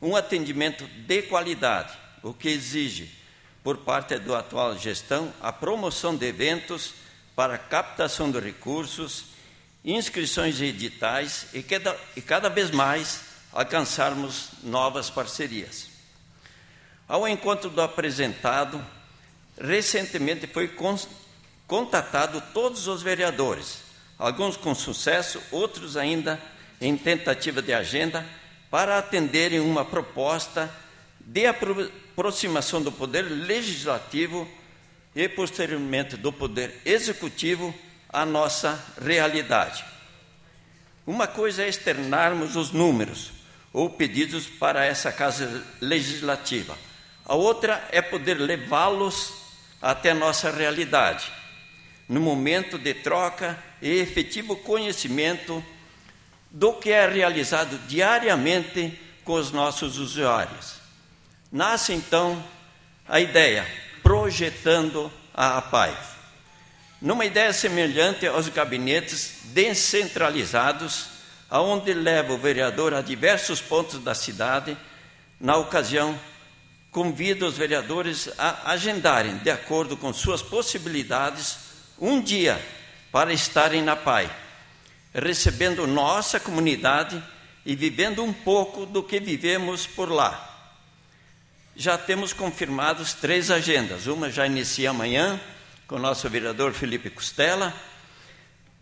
[0.00, 1.92] um atendimento de qualidade,
[2.22, 3.14] o que exige,
[3.62, 6.94] por parte da atual gestão, a promoção de eventos
[7.36, 9.24] para captação de recursos,
[9.84, 13.20] inscrições em editais e cada, e cada vez mais
[13.52, 15.88] alcançarmos novas parcerias.
[17.06, 18.84] Ao encontro do apresentado,
[19.60, 21.08] recentemente foi cons-
[21.66, 23.78] contatado todos os vereadores,
[24.18, 26.40] alguns com sucesso, outros ainda
[26.80, 28.26] em tentativa de agenda,
[28.70, 30.72] para atenderem uma proposta
[31.20, 34.48] de apro- aproximação do poder legislativo
[35.14, 37.74] e, posteriormente, do poder executivo
[38.08, 39.84] à nossa realidade.
[41.06, 43.32] Uma coisa é externarmos os números
[43.72, 46.76] ou pedidos para essa casa legislativa.
[47.24, 49.32] A outra é poder levá-los
[49.80, 51.30] até nossa realidade,
[52.08, 55.64] no momento de troca e efetivo conhecimento
[56.50, 60.74] do que é realizado diariamente com os nossos usuários.
[61.50, 62.42] Nasce então
[63.08, 63.66] a ideia,
[64.02, 65.96] projetando a APAI.
[67.00, 71.06] Numa ideia semelhante aos gabinetes descentralizados,
[71.48, 74.76] aonde leva o vereador a diversos pontos da cidade,
[75.40, 76.18] na ocasião,
[76.90, 81.58] convida os vereadores a agendarem, de acordo com suas possibilidades,
[81.98, 82.60] um dia
[83.10, 84.30] para estarem na PAI,
[85.12, 87.22] recebendo nossa comunidade
[87.64, 90.46] e vivendo um pouco do que vivemos por lá.
[91.76, 94.06] Já temos confirmados três agendas.
[94.06, 95.40] Uma já inicia amanhã,
[95.86, 97.74] com o nosso vereador Felipe Costela.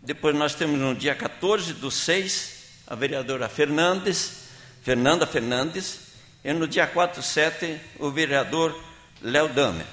[0.01, 4.49] Depois nós temos no dia 14 do 6, a vereadora Fernandes,
[4.83, 5.99] Fernanda Fernandes,
[6.43, 8.77] e no dia 4 7, o vereador
[9.21, 9.85] Léo Damer.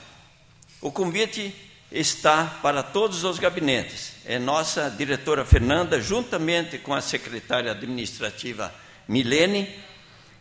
[0.80, 1.55] O convite
[1.99, 4.12] está para todos os gabinetes.
[4.24, 8.72] É nossa diretora Fernanda, juntamente com a secretária administrativa
[9.09, 9.74] Milene,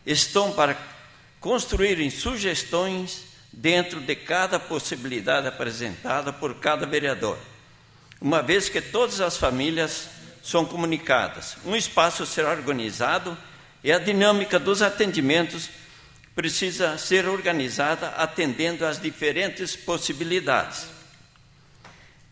[0.04, 0.76] estão para
[1.40, 7.38] construírem sugestões dentro de cada possibilidade apresentada por cada vereador,
[8.20, 10.08] uma vez que todas as famílias
[10.42, 11.56] são comunicadas.
[11.64, 13.36] Um espaço será organizado
[13.82, 15.70] e a dinâmica dos atendimentos
[16.34, 20.95] precisa ser organizada atendendo às diferentes possibilidades.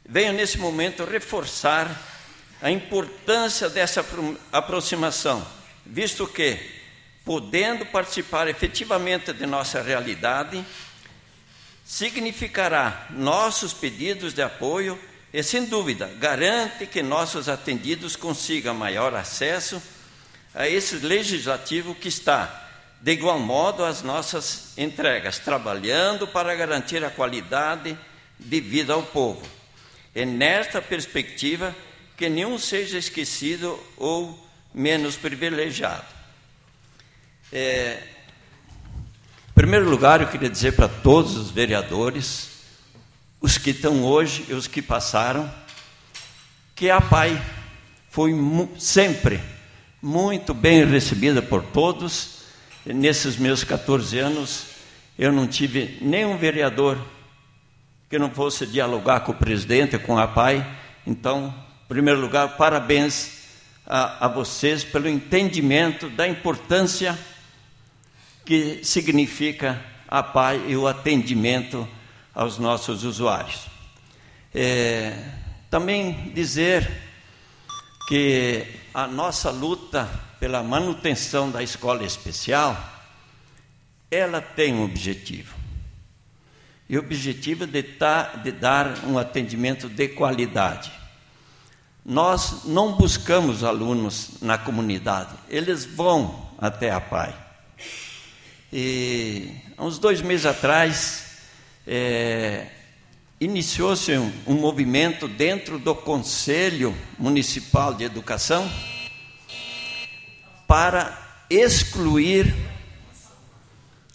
[0.06, 2.00] Venho nesse momento reforçar
[2.60, 4.04] a importância dessa
[4.52, 5.46] aproximação,
[5.84, 6.58] visto que,
[7.24, 10.64] podendo participar efetivamente de nossa realidade,
[11.84, 14.98] significará nossos pedidos de apoio
[15.32, 19.82] e, sem dúvida, garante que nossos atendidos consigam maior acesso
[20.54, 22.62] a esse legislativo que está
[23.04, 27.98] de igual modo, as nossas entregas, trabalhando para garantir a qualidade
[28.40, 29.46] de vida ao povo.
[30.14, 31.74] É nesta perspectiva
[32.16, 34.38] que nenhum seja esquecido ou
[34.72, 36.04] menos privilegiado.
[37.52, 38.02] É,
[39.50, 42.50] em primeiro lugar, eu queria dizer para todos os vereadores,
[43.40, 45.52] os que estão hoje e os que passaram,
[46.74, 47.40] que a PAI
[48.10, 48.32] foi
[48.78, 49.40] sempre
[50.00, 52.44] muito bem recebida por todos
[52.84, 54.66] nesses meus 14 anos,
[55.18, 56.98] eu não tive nenhum vereador
[58.08, 60.66] que não fosse dialogar com o presidente, com a PAI.
[61.06, 63.44] Então, em primeiro lugar, parabéns
[63.86, 67.18] a, a vocês pelo entendimento da importância
[68.44, 71.88] que significa a PAI e o atendimento
[72.34, 73.66] aos nossos usuários.
[74.54, 75.16] É,
[75.70, 76.90] também dizer
[78.08, 80.08] que a nossa luta
[80.44, 82.76] pela manutenção da escola especial,
[84.10, 85.63] ela tem um objetivo.
[86.94, 90.92] E o objetivo de, tá, de dar um atendimento de qualidade.
[92.06, 97.34] Nós não buscamos alunos na comunidade, eles vão até a PAI.
[98.72, 101.40] E há uns dois meses atrás,
[101.84, 102.68] é,
[103.40, 108.70] iniciou-se um, um movimento dentro do Conselho Municipal de Educação
[110.68, 112.54] para excluir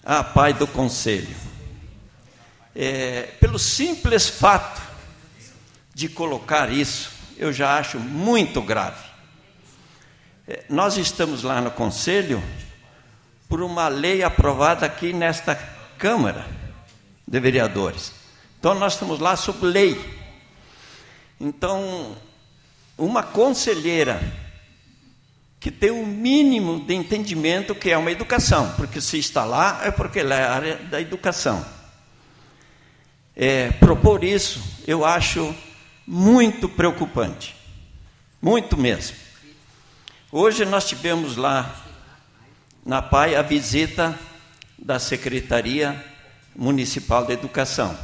[0.01, 1.48] a pai do conselho.
[2.81, 4.81] É, pelo simples fato
[5.93, 9.03] de colocar isso, eu já acho muito grave.
[10.47, 12.41] É, nós estamos lá no conselho
[13.49, 15.55] por uma lei aprovada aqui nesta
[15.97, 16.47] Câmara
[17.27, 18.13] de Vereadores.
[18.57, 19.99] Então nós estamos lá sob lei.
[21.37, 22.15] Então,
[22.97, 24.21] uma conselheira
[25.59, 29.81] que tem o um mínimo de entendimento que é uma educação, porque se está lá
[29.83, 31.77] é porque ela é área da educação.
[33.41, 35.55] É, propor isso eu acho
[36.05, 37.55] muito preocupante,
[38.41, 39.15] muito mesmo.
[40.29, 41.73] Hoje nós tivemos lá
[42.85, 44.19] na PAI a visita
[44.77, 46.05] da Secretaria
[46.53, 47.97] Municipal de Educação.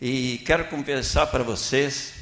[0.00, 2.14] E quero conversar para vocês,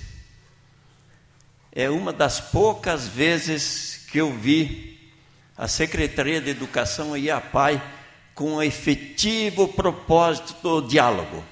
[1.70, 5.08] é uma das poucas vezes que eu vi
[5.56, 7.80] a Secretaria de Educação e a PAI
[8.34, 11.44] com um efetivo propósito do diálogo.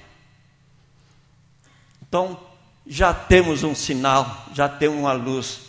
[2.15, 2.39] Então,
[2.87, 5.59] já temos um sinal, já temos uma luz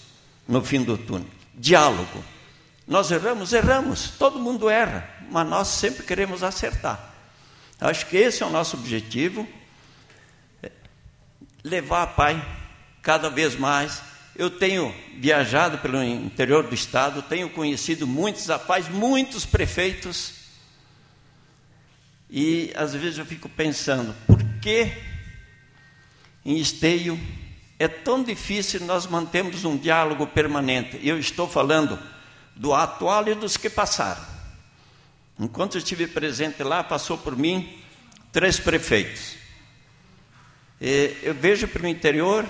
[0.47, 1.27] no fim do túnel.
[1.53, 2.25] Diálogo.
[2.87, 7.13] Nós erramos, erramos, todo mundo erra, mas nós sempre queremos acertar.
[7.81, 9.45] Acho que esse é o nosso objetivo,
[10.63, 10.71] é
[11.65, 12.41] levar a PAI
[13.03, 14.01] cada vez mais
[14.37, 20.35] Eu tenho viajado pelo interior do estado, tenho conhecido muitos rapazes, muitos prefeitos,
[22.31, 25.16] e às vezes eu fico pensando, por que
[26.47, 27.21] em esteio
[27.77, 30.97] é tão difícil nós mantermos um diálogo permanente?
[31.03, 31.99] Eu estou falando
[32.55, 34.25] do atual e dos que passaram.
[35.41, 37.83] Enquanto eu estive presente lá, passou por mim
[38.31, 39.35] três prefeitos.
[40.81, 42.47] Eu vejo pelo interior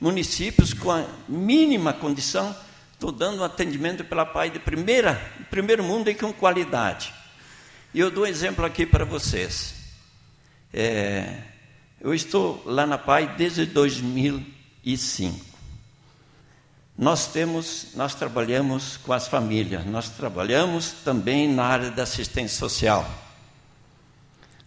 [0.00, 2.54] municípios com a mínima condição,
[2.92, 5.14] estou dando um atendimento pela PAI de primeira,
[5.48, 7.14] primeiro mundo e com qualidade.
[7.94, 9.74] E eu dou um exemplo aqui para vocês.
[10.72, 11.40] É,
[12.00, 15.46] eu estou lá na PAI desde 2005.
[16.96, 23.08] Nós temos, nós trabalhamos com as famílias, nós trabalhamos também na área da assistência social.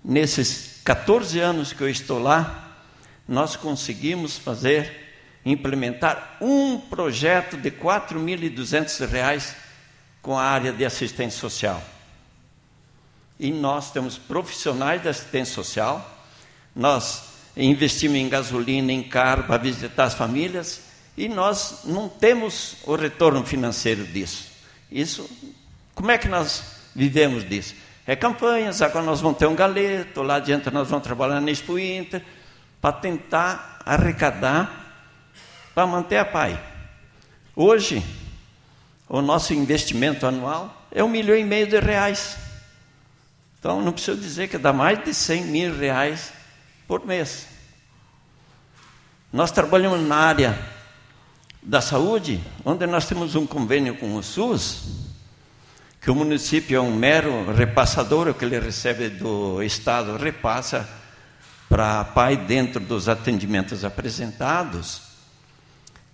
[0.03, 2.77] Nesses 14 anos que eu estou lá,
[3.27, 5.09] nós conseguimos fazer,
[5.45, 9.55] implementar um projeto de R$ 4.200
[10.21, 11.84] com a área de assistência social.
[13.39, 16.20] E nós temos profissionais de assistência social,
[16.76, 17.24] nós
[17.55, 20.82] investimos em gasolina, em carro para visitar as famílias,
[21.17, 24.49] e nós não temos o retorno financeiro disso.
[24.91, 25.30] Isso,
[25.93, 26.63] como é que nós
[26.95, 27.76] vivemos disso?
[28.07, 31.78] É campanhas, agora nós vamos ter um galeto, lá adiante nós vamos trabalhar na Expo
[31.78, 32.24] Inter,
[32.80, 34.82] para tentar arrecadar
[35.76, 36.59] para manter a PAI.
[37.55, 38.03] Hoje,
[39.07, 42.38] o nosso investimento anual é um milhão e meio de reais.
[43.59, 46.34] Então, não preciso dizer que dá mais de 100 mil reais
[46.92, 47.48] por mês.
[49.32, 50.60] Nós trabalhamos na área
[51.64, 55.08] da saúde, onde nós temos um convênio com o SUS,
[56.02, 60.86] que o município é um mero repassador, o que ele recebe do Estado repassa
[61.70, 65.02] para pai dentro dos atendimentos apresentados,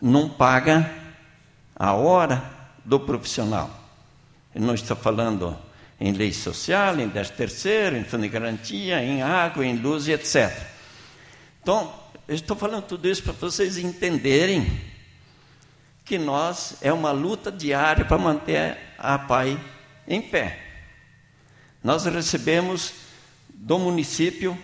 [0.00, 0.90] Não paga
[1.74, 2.42] a hora
[2.84, 3.70] do profissional.
[4.54, 5.56] Eu não estou falando
[6.00, 10.56] em lei social, em 10 terceiro, em fundo de garantia, em água, em luz etc.
[11.62, 11.92] Então,
[12.26, 14.80] eu estou falando tudo isso para vocês entenderem
[16.04, 19.60] que nós é uma luta diária para manter a PAI
[20.06, 20.58] em pé.
[21.82, 22.92] Nós recebemos
[23.48, 24.58] do município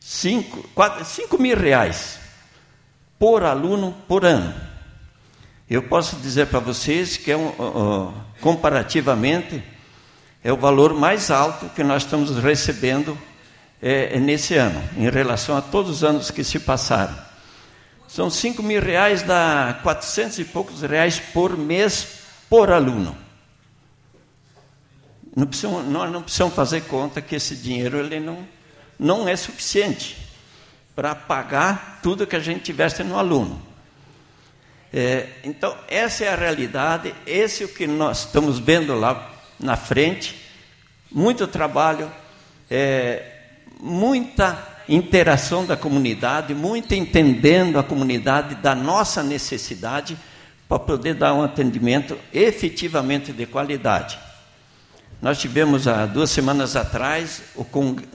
[0.00, 2.20] 5 mil reais
[3.18, 4.73] por aluno por ano.
[5.68, 9.62] Eu posso dizer para vocês que é um, uh, comparativamente
[10.42, 13.16] é o valor mais alto que nós estamos recebendo
[13.80, 17.16] é, nesse ano, em relação a todos os anos que se passaram.
[18.06, 23.16] São 5 mil reais, dá 400 e poucos reais por mês por aluno.
[25.34, 28.46] Não precisam, nós não precisamos fazer conta que esse dinheiro ele não,
[28.98, 30.28] não é suficiente
[30.94, 33.73] para pagar tudo que a gente tivesse no aluno.
[34.96, 39.28] É, então, essa é a realidade, esse é o que nós estamos vendo lá
[39.58, 40.40] na frente.
[41.10, 42.08] Muito trabalho,
[42.70, 43.40] é,
[43.80, 44.56] muita
[44.88, 50.16] interação da comunidade, muito entendendo a comunidade da nossa necessidade
[50.68, 54.16] para poder dar um atendimento efetivamente de qualidade.
[55.20, 57.66] Nós tivemos há duas semanas atrás o,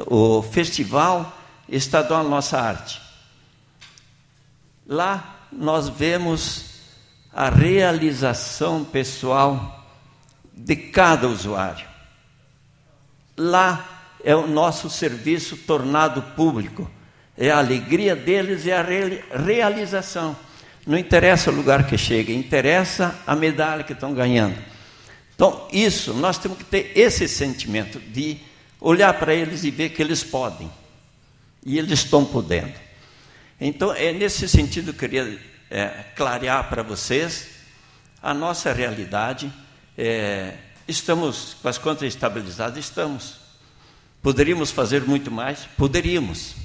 [0.07, 3.01] o Festival Estadual Nossa Arte.
[4.87, 6.65] Lá nós vemos
[7.33, 9.87] a realização pessoal
[10.53, 11.87] de cada usuário.
[13.37, 16.89] Lá é o nosso serviço tornado público.
[17.37, 18.85] É a alegria deles e a
[19.33, 20.35] realização.
[20.85, 24.57] Não interessa o lugar que chega, interessa a medalha que estão ganhando.
[25.33, 28.39] Então, isso, nós temos que ter esse sentimento de
[28.81, 30.69] olhar para eles e ver que eles podem.
[31.65, 32.73] E eles estão podendo.
[33.61, 35.39] Então, é nesse sentido que eu queria
[35.69, 37.49] é, clarear para vocês
[38.23, 39.51] a nossa realidade.
[39.97, 40.53] É,
[40.87, 42.77] estamos com as contas estabilizadas?
[42.77, 43.35] Estamos.
[44.21, 45.67] Poderíamos fazer muito mais?
[45.77, 46.55] Poderíamos,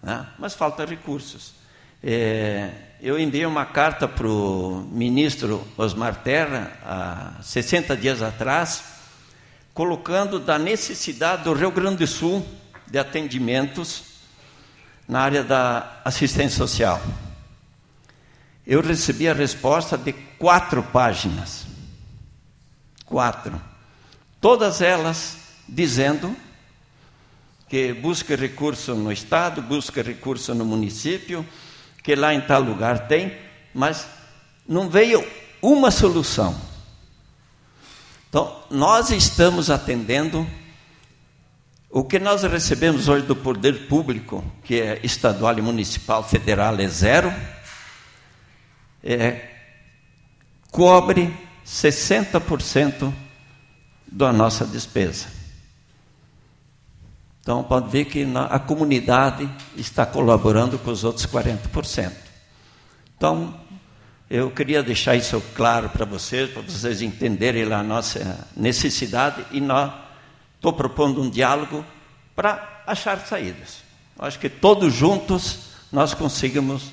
[0.00, 0.24] né?
[0.38, 1.52] mas falta recursos.
[2.00, 8.84] É, eu enviei uma carta para o ministro Osmar Terra, há 60 dias atrás,
[9.72, 12.46] colocando da necessidade do Rio Grande do Sul
[12.86, 14.13] de atendimentos
[15.06, 17.00] na área da assistência social.
[18.66, 21.66] Eu recebi a resposta de quatro páginas.
[23.04, 23.60] Quatro.
[24.40, 25.36] Todas elas
[25.68, 26.34] dizendo
[27.68, 31.46] que busca recurso no Estado, busca recurso no município,
[32.02, 33.36] que lá em tal lugar tem,
[33.74, 34.06] mas
[34.66, 35.26] não veio
[35.60, 36.54] uma solução.
[38.28, 40.46] Então, nós estamos atendendo
[41.96, 46.88] o que nós recebemos hoje do poder público, que é estadual e municipal, federal é
[46.88, 47.32] zero,
[49.00, 49.48] é,
[50.72, 51.32] cobre
[51.64, 53.14] 60%
[54.10, 55.28] da nossa despesa.
[57.40, 62.10] Então, pode ver que a comunidade está colaborando com os outros 40%.
[63.16, 63.54] Então,
[64.28, 70.03] eu queria deixar isso claro para vocês, para vocês entenderem a nossa necessidade e nós
[70.64, 71.84] estou propondo um diálogo
[72.34, 73.82] para achar saídas.
[74.18, 75.58] Acho que todos juntos
[75.92, 76.84] nós conseguimos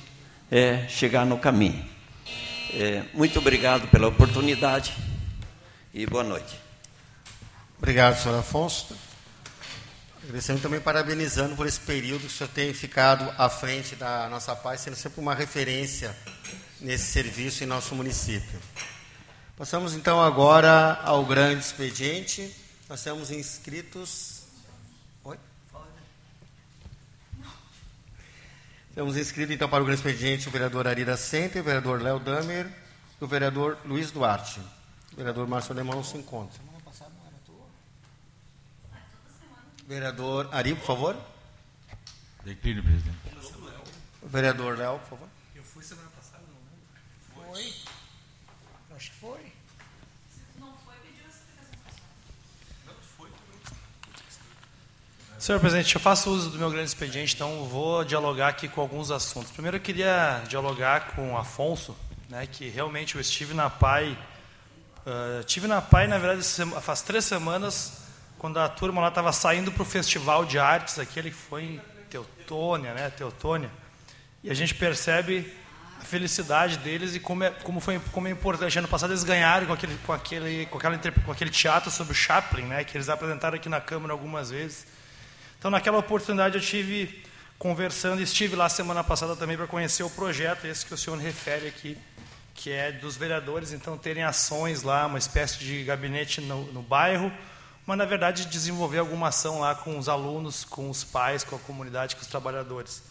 [0.51, 1.81] é, chegar no caminho.
[2.73, 4.93] É, muito obrigado pela oportunidade
[5.93, 6.59] e boa noite.
[7.77, 8.93] Obrigado, senhor Afonso.
[10.21, 14.53] Agradecendo também parabenizando por esse período que o senhor tem ficado à frente da nossa
[14.53, 16.13] paz, sendo sempre uma referência
[16.81, 18.59] nesse serviço em nosso município.
[19.57, 22.60] Passamos então agora ao grande expediente.
[22.91, 24.43] Nós temos inscritos.
[25.23, 25.39] Oi?
[28.93, 32.67] Temos inscrito então para o grande expediente o vereador Arira Sente, o vereador Léo Damer
[32.67, 34.59] e o vereador Luiz Duarte.
[35.13, 36.59] O vereador Márcio Alemão não se encontra.
[39.87, 41.17] Vereador Ari, por favor.
[42.43, 43.17] Declínio, presidente.
[44.21, 45.29] Vereador Léo, por favor.
[55.41, 59.09] Senhor presidente, eu faço uso do meu grande expediente, então vou dialogar aqui com alguns
[59.09, 59.51] assuntos.
[59.51, 61.97] Primeiro, eu queria dialogar com o Afonso,
[62.29, 64.15] né, que realmente eu estive na PAI.
[65.03, 66.45] Uh, estive na PAI, na verdade,
[66.83, 68.03] faz três semanas,
[68.37, 71.81] quando a turma lá estava saindo para o Festival de Artes, aquele que foi em
[72.07, 73.71] Teutônia, né, Teutônia,
[74.43, 75.51] e a gente percebe
[75.99, 78.77] a felicidade deles e como, é, como, foi, como é importante.
[78.77, 82.15] Ano passado eles ganharam com aquele, com aquele, com aquela, com aquele teatro sobre o
[82.15, 84.90] Chaplin, né, que eles apresentaram aqui na Câmara algumas vezes.
[85.61, 87.23] Então, naquela oportunidade, eu tive
[87.59, 91.67] conversando, estive lá semana passada também para conhecer o projeto, esse que o senhor refere
[91.67, 91.95] aqui,
[92.55, 97.31] que é dos vereadores, então, terem ações lá, uma espécie de gabinete no, no bairro,
[97.85, 101.59] mas, na verdade, desenvolver alguma ação lá com os alunos, com os pais, com a
[101.59, 103.03] comunidade, com os trabalhadores.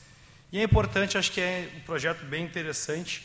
[0.50, 3.24] E é importante, acho que é um projeto bem interessante,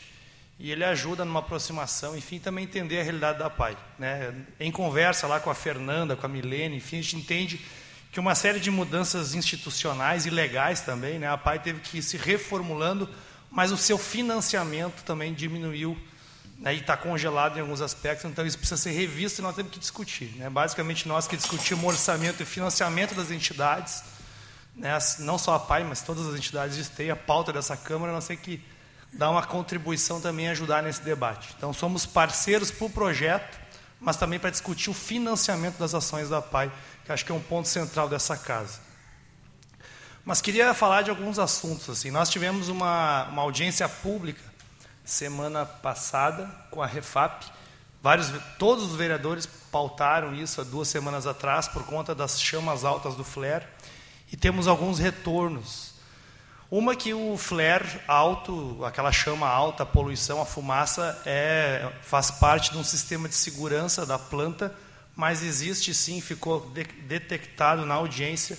[0.60, 3.76] e ele ajuda numa aproximação, enfim, também entender a realidade da PAI.
[3.98, 4.36] Né?
[4.60, 7.60] Em conversa lá com a Fernanda, com a Milene, enfim, a gente entende
[8.16, 11.28] que uma série de mudanças institucionais e legais também, né?
[11.28, 13.10] A PAI teve que ir se reformulando,
[13.52, 15.98] mas o seu financiamento também diminuiu
[16.58, 16.74] né?
[16.74, 19.80] e está congelado em alguns aspectos, então isso precisa ser revisto e nós temos que
[19.80, 20.34] discutir.
[20.38, 20.50] Né?
[20.50, 24.02] Basicamente, nós que discutimos o orçamento e financiamento das entidades,
[24.74, 24.98] né?
[25.20, 28.44] não só a PAI, mas todas as entidades têm a pauta dessa Câmara, nós temos
[28.44, 28.64] que
[29.12, 31.54] dar uma contribuição também ajudar nesse debate.
[31.58, 33.60] Então, somos parceiros para o projeto,
[34.00, 36.72] mas também para discutir o financiamento das ações da PAI,
[37.06, 38.80] que acho que é um ponto central dessa casa.
[40.26, 41.88] Mas queria falar de alguns assuntos.
[41.88, 42.10] Assim.
[42.10, 44.42] Nós tivemos uma, uma audiência pública
[45.04, 47.46] semana passada com a Refap.
[48.02, 53.14] Vários, todos os vereadores pautaram isso há duas semanas atrás por conta das chamas altas
[53.14, 53.66] do flare.
[54.32, 55.94] E temos alguns retornos.
[56.72, 62.72] Uma que o flare alto, aquela chama alta, a poluição, a fumaça, é, faz parte
[62.72, 64.76] de um sistema de segurança da planta
[65.16, 68.58] mas existe sim, ficou de, detectado na audiência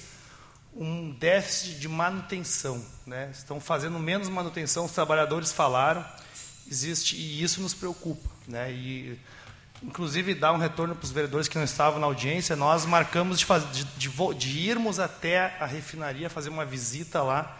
[0.74, 2.84] um déficit de manutenção.
[3.06, 3.30] Né?
[3.32, 6.04] Estão fazendo menos manutenção, os trabalhadores falaram,
[6.70, 8.28] existe e isso nos preocupa.
[8.46, 8.72] Né?
[8.72, 9.18] E,
[9.82, 13.46] inclusive, dá um retorno para os vereadores que não estavam na audiência, nós marcamos de,
[13.72, 17.56] de, de, de irmos até a refinaria, fazer uma visita lá,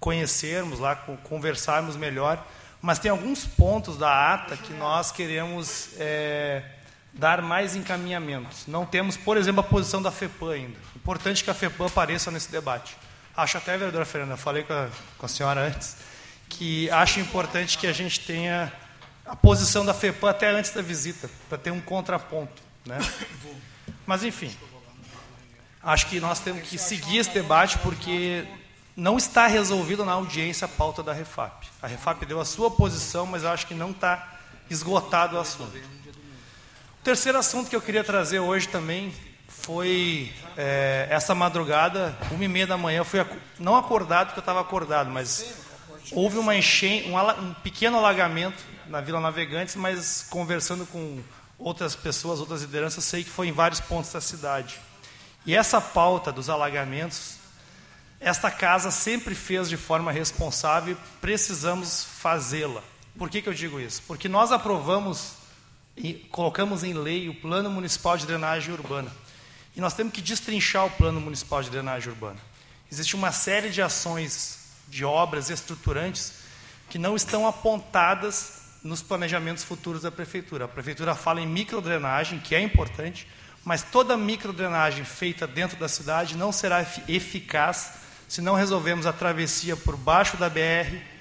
[0.00, 2.44] conhecermos lá, conversarmos melhor,
[2.80, 5.90] mas tem alguns pontos da ata que nós queremos...
[5.96, 6.77] É,
[7.18, 8.66] dar mais encaminhamentos.
[8.68, 10.78] Não temos, por exemplo, a posição da FEPAM ainda.
[10.94, 12.96] Importante que a FEPAM apareça nesse debate.
[13.36, 14.88] Acho até, vereadora Fernanda, falei com a,
[15.18, 15.96] com a senhora antes,
[16.48, 18.72] que acho importante que a gente tenha
[19.26, 22.62] a posição da FEPAM até antes da visita, para ter um contraponto.
[22.86, 22.98] Né?
[24.06, 24.56] Mas, enfim,
[25.82, 28.46] acho que nós temos que seguir esse debate, porque
[28.96, 31.66] não está resolvido na audiência a pauta da Refap.
[31.82, 34.38] A Refap deu a sua posição, mas acho que não está
[34.70, 35.97] esgotado o assunto
[37.02, 39.12] terceiro assunto que eu queria trazer hoje também
[39.46, 43.24] foi é, essa madrugada, uma e meia da manhã, eu fui
[43.58, 45.54] não acordado porque eu estava acordado, mas
[46.12, 51.20] houve uma enchente, um, um, pequeno alagamento na Vila Navegantes, mas conversando com
[51.58, 54.78] outras pessoas, outras lideranças, sei que foi em vários pontos da cidade.
[55.44, 57.36] E essa pauta dos alagamentos,
[58.20, 62.82] esta casa sempre fez de forma responsável, precisamos fazê-la.
[63.16, 64.02] Por que, que eu digo isso?
[64.06, 65.37] Porque nós aprovamos
[65.98, 69.10] e colocamos em lei o Plano Municipal de Drenagem Urbana.
[69.76, 72.38] E nós temos que destrinchar o Plano Municipal de Drenagem Urbana.
[72.90, 76.32] Existe uma série de ações, de obras estruturantes
[76.88, 80.64] que não estão apontadas nos planejamentos futuros da prefeitura.
[80.64, 83.26] A prefeitura fala em microdrenagem, que é importante,
[83.64, 87.92] mas toda microdrenagem feita dentro da cidade não será eficaz
[88.28, 91.17] se não resolvermos a travessia por baixo da BR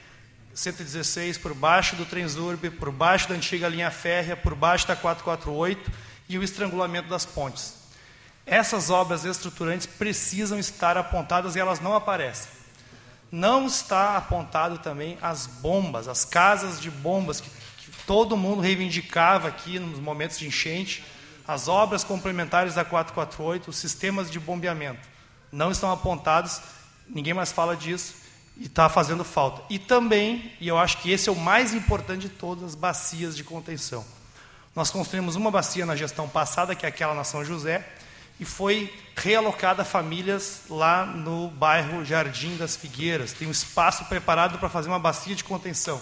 [0.57, 5.91] 116, por baixo do Transurb, por baixo da antiga linha férrea, por baixo da 448
[6.27, 7.75] e o estrangulamento das pontes.
[8.43, 12.49] Essas obras estruturantes precisam estar apontadas e elas não aparecem.
[13.31, 19.47] Não está apontado também as bombas, as casas de bombas que, que todo mundo reivindicava
[19.47, 21.05] aqui nos momentos de enchente,
[21.47, 25.07] as obras complementares da 448, os sistemas de bombeamento.
[25.51, 26.61] Não estão apontados,
[27.07, 28.26] ninguém mais fala disso
[28.59, 29.61] e está fazendo falta.
[29.69, 33.35] E também, e eu acho que esse é o mais importante de todas, as bacias
[33.35, 34.03] de contenção.
[34.75, 37.87] Nós construímos uma bacia na gestão passada, que é aquela na São José,
[38.39, 43.33] e foi realocada famílias lá no bairro Jardim das Figueiras.
[43.33, 45.99] Tem um espaço preparado para fazer uma bacia de contenção.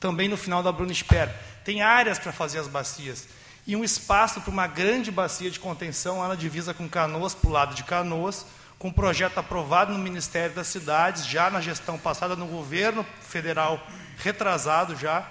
[0.00, 1.32] Também no final da Bruno Esper.
[1.64, 3.28] Tem áreas para fazer as bacias.
[3.66, 7.48] E um espaço para uma grande bacia de contenção lá na divisa com Canoas, para
[7.48, 8.44] o lado de Canoas,
[8.78, 13.84] com um projeto aprovado no Ministério das Cidades, já na gestão passada, no governo federal
[14.18, 15.28] retrasado já,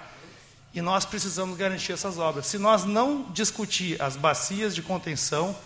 [0.74, 2.46] e nós precisamos garantir essas obras.
[2.46, 5.56] Se nós não discutir as bacias de contenção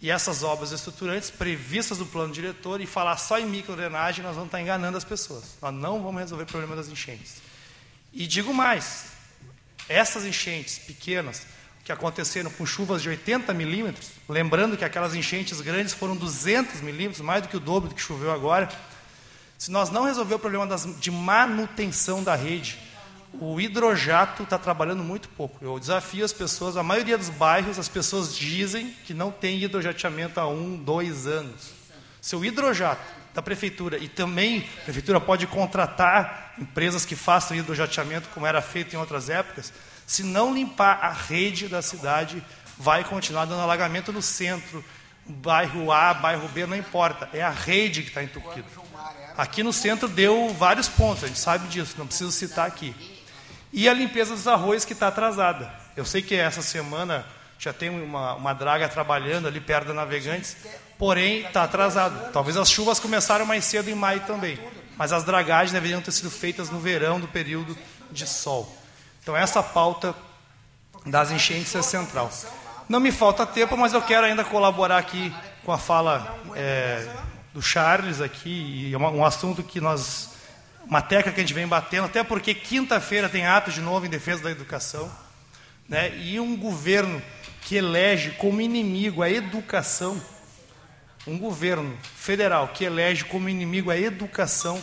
[0.00, 4.48] e essas obras estruturantes previstas no plano diretor e falar só em microdrenagem, nós vamos
[4.48, 5.56] estar enganando as pessoas.
[5.62, 7.36] Nós não vamos resolver o problema das enchentes.
[8.12, 9.06] E digo mais,
[9.88, 11.46] essas enchentes pequenas,
[11.84, 17.20] que aconteceram com chuvas de 80 milímetros, lembrando que aquelas enchentes grandes foram 200 milímetros,
[17.20, 18.68] mais do que o dobro do que choveu agora.
[19.58, 22.78] Se nós não resolver o problema das, de manutenção da rede,
[23.40, 25.64] o hidrojato está trabalhando muito pouco.
[25.64, 30.38] Eu desafio as pessoas, a maioria dos bairros, as pessoas dizem que não tem hidrojateamento
[30.38, 31.72] há um, dois anos.
[32.20, 33.02] Seu hidrojato
[33.34, 38.94] da prefeitura e também a prefeitura pode contratar empresas que façam hidrojateamento, como era feito
[38.94, 39.72] em outras épocas,
[40.06, 42.42] se não limpar a rede da cidade,
[42.78, 44.84] vai continuar dando alagamento no centro,
[45.24, 47.28] bairro A, bairro B, não importa.
[47.32, 48.66] É a rede que está entupida.
[49.36, 52.94] Aqui no centro deu vários pontos, a gente sabe disso, não preciso citar aqui.
[53.72, 55.72] E a limpeza dos arroios que está atrasada.
[55.96, 57.24] Eu sei que essa semana
[57.58, 60.56] já tem uma, uma draga trabalhando ali perto da Navegantes,
[60.98, 62.32] porém está atrasado.
[62.32, 64.58] Talvez as chuvas começaram mais cedo em maio também,
[64.96, 67.76] mas as dragagens deveriam ter sido feitas no verão, do período
[68.10, 68.81] de sol.
[69.22, 70.12] Então, essa pauta
[71.06, 72.28] das enchentes é central.
[72.88, 75.32] Não me falta tempo, mas eu quero ainda colaborar aqui
[75.64, 77.08] com a fala é,
[77.54, 80.30] do Charles aqui, e é um assunto que nós,
[80.84, 84.10] uma tecla que a gente vem batendo, até porque quinta-feira tem ato de novo em
[84.10, 85.08] defesa da educação,
[85.88, 87.22] né, e um governo
[87.60, 90.20] que elege como inimigo a educação,
[91.28, 94.82] um governo federal que elege como inimigo a educação,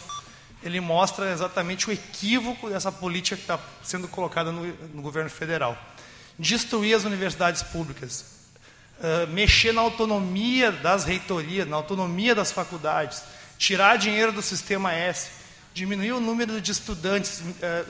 [0.62, 5.78] ele mostra exatamente o equívoco dessa política que está sendo colocada no, no, governo federal.
[6.38, 8.26] Destruir as universidades públicas,
[8.99, 13.24] uh, mexer na autonomia das reitorias, na autonomia das faculdades,
[13.57, 15.30] tirar dinheiro do sistema S,
[15.74, 17.86] diminuir o número de estudantes, uh,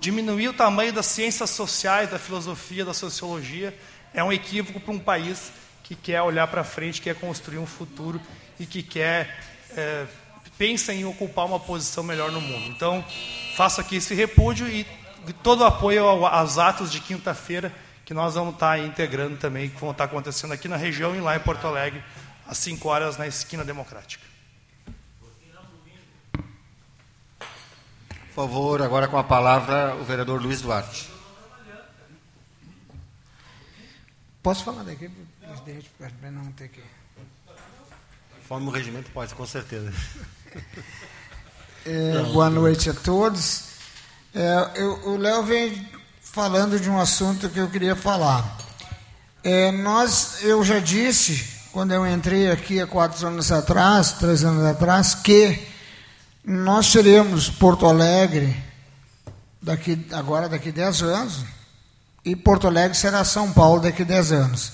[0.00, 3.76] diminuir o tamanho das ciências sociais, da filosofia, da sociologia,
[4.12, 5.52] é um equívoco para um país
[5.84, 8.20] que quer olhar para frente, quer construir um futuro
[8.58, 9.40] e que quer
[9.70, 10.27] uh,
[10.58, 12.68] pensa em ocupar uma posição melhor no mundo.
[12.68, 13.04] Então,
[13.54, 14.84] faço aqui esse repúdio e
[15.42, 17.72] todo o apoio aos atos de quinta-feira
[18.04, 21.36] que nós vamos estar integrando também, que vão estar acontecendo aqui na região e lá
[21.36, 22.02] em Porto Alegre,
[22.46, 24.24] às 5 horas na Esquina Democrática.
[28.34, 31.10] Por favor, agora com a palavra o vereador Luiz Duarte.
[34.42, 36.80] Posso falar daqui, presidente, para não ter que.
[38.48, 39.92] Conforme o regimento pode, com certeza.
[41.84, 43.64] É, boa noite a todos.
[44.34, 45.86] É, eu, o Léo vem
[46.22, 48.56] falando de um assunto que eu queria falar.
[49.44, 54.64] É, nós, eu já disse, quando eu entrei aqui há quatro anos atrás, três anos
[54.64, 55.68] atrás, que
[56.42, 58.56] nós teremos Porto Alegre
[59.60, 61.44] daqui, agora daqui dez anos,
[62.24, 64.72] e Porto Alegre será São Paulo daqui dez anos.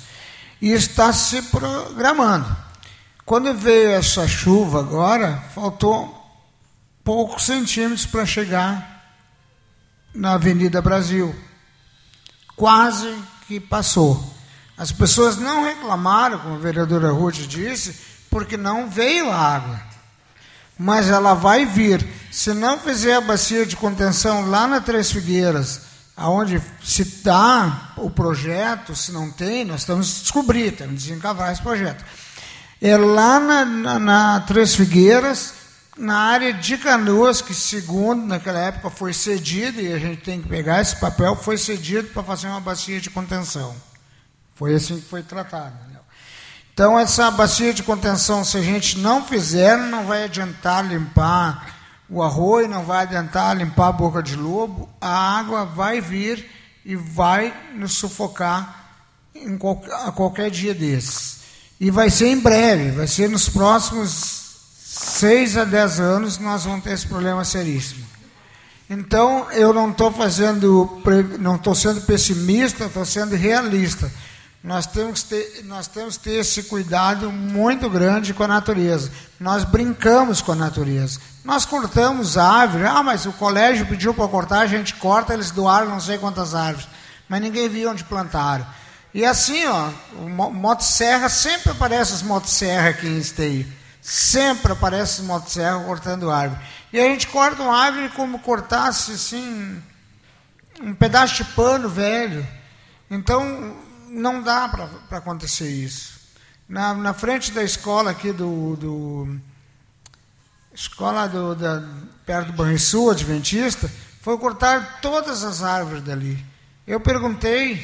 [0.62, 2.63] E está se programando.
[3.24, 6.14] Quando veio essa chuva agora, faltou
[7.02, 9.16] poucos centímetros para chegar
[10.14, 11.34] na Avenida Brasil.
[12.54, 13.14] Quase
[13.48, 14.22] que passou.
[14.76, 17.96] As pessoas não reclamaram, como a vereadora Ruth disse,
[18.28, 19.80] porque não veio água.
[20.78, 22.06] Mas ela vai vir.
[22.30, 25.80] Se não fizer a bacia de contenção lá na Três Figueiras,
[26.14, 31.62] aonde se dá o projeto, se não tem, nós estamos descobrir, temos que desencavar esse
[31.62, 32.04] projeto.
[32.86, 35.54] É lá na, na, na Três Figueiras,
[35.96, 40.46] na área de Canoas, que segundo naquela época foi cedido, e a gente tem que
[40.50, 43.74] pegar esse papel, foi cedido para fazer uma bacia de contenção.
[44.54, 45.72] Foi assim que foi tratado.
[46.74, 51.74] Então, essa bacia de contenção, se a gente não fizer, não vai adiantar limpar
[52.06, 56.50] o arroio, não vai adiantar limpar a boca de lobo, a água vai vir
[56.84, 58.90] e vai nos sufocar
[59.34, 61.43] em qualquer, a qualquer dia desses.
[61.84, 64.40] E vai ser em breve, vai ser nos próximos
[64.82, 68.06] seis a dez anos nós vamos ter esse problema seríssimo.
[68.88, 71.02] Então eu não estou fazendo,
[71.38, 74.10] não estou sendo pessimista, estou sendo realista.
[74.62, 79.10] Nós temos, que ter, nós temos que ter esse cuidado muito grande com a natureza.
[79.38, 81.20] Nós brincamos com a natureza.
[81.44, 82.86] Nós cortamos árvores.
[82.86, 86.54] Ah, mas o colégio pediu para cortar, a gente corta, eles doaram não sei quantas
[86.54, 86.88] árvores.
[87.28, 88.64] Mas ninguém viu onde plantaram.
[89.14, 89.90] E assim, ó,
[90.50, 93.64] motosserra, sempre aparece as motosserra aqui em Esteio.
[94.02, 96.60] Sempre aparece as motosserra cortando árvore.
[96.92, 99.80] E a gente corta uma árvore como cortasse, assim,
[100.82, 102.44] um pedaço de pano velho.
[103.08, 103.76] Então,
[104.08, 106.20] não dá para acontecer isso.
[106.68, 108.74] Na, na frente da escola aqui do.
[108.76, 109.40] do
[110.74, 111.84] escola do, da,
[112.26, 113.88] perto do Banrisul, Adventista,
[114.22, 116.44] foi cortar todas as árvores dali.
[116.84, 117.80] Eu perguntei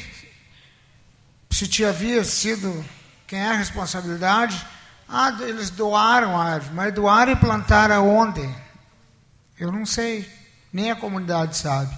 [1.51, 2.83] se tinha havia sido
[3.27, 4.65] quem é a responsabilidade.
[5.07, 8.47] Ah, eles doaram a árvore, mas doaram e plantaram aonde?
[9.59, 10.27] Eu não sei,
[10.71, 11.95] nem a comunidade sabe.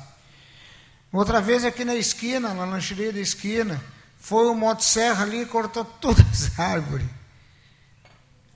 [1.11, 3.79] Outra vez aqui na esquina, na lancheria da esquina,
[4.19, 7.05] foi o motosserra ali e cortou todas as árvores.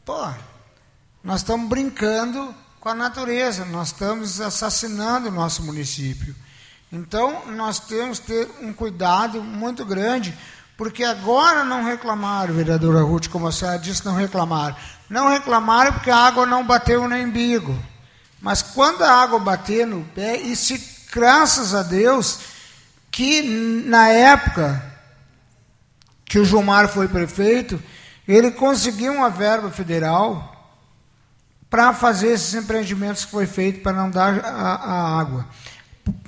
[0.04, 0.28] Pô,
[1.24, 6.36] nós estamos brincando com a natureza, nós estamos assassinando o nosso município.
[6.92, 10.36] Então, nós temos que ter um cuidado muito grande,
[10.78, 14.76] porque agora não reclamaram, vereadora Ruth, como a senhora disse, não reclamaram.
[15.10, 17.76] Não reclamaram porque a água não bateu no embigo.
[18.40, 20.80] Mas quando a água bater no pé, e se,
[21.12, 22.40] graças a Deus,
[23.10, 23.42] que
[23.88, 24.84] na época
[26.24, 27.82] que o Gilmar foi prefeito,
[28.28, 30.54] ele conseguiu uma verba federal
[31.72, 35.48] para fazer esses empreendimentos que foi feito para não dar a, a água,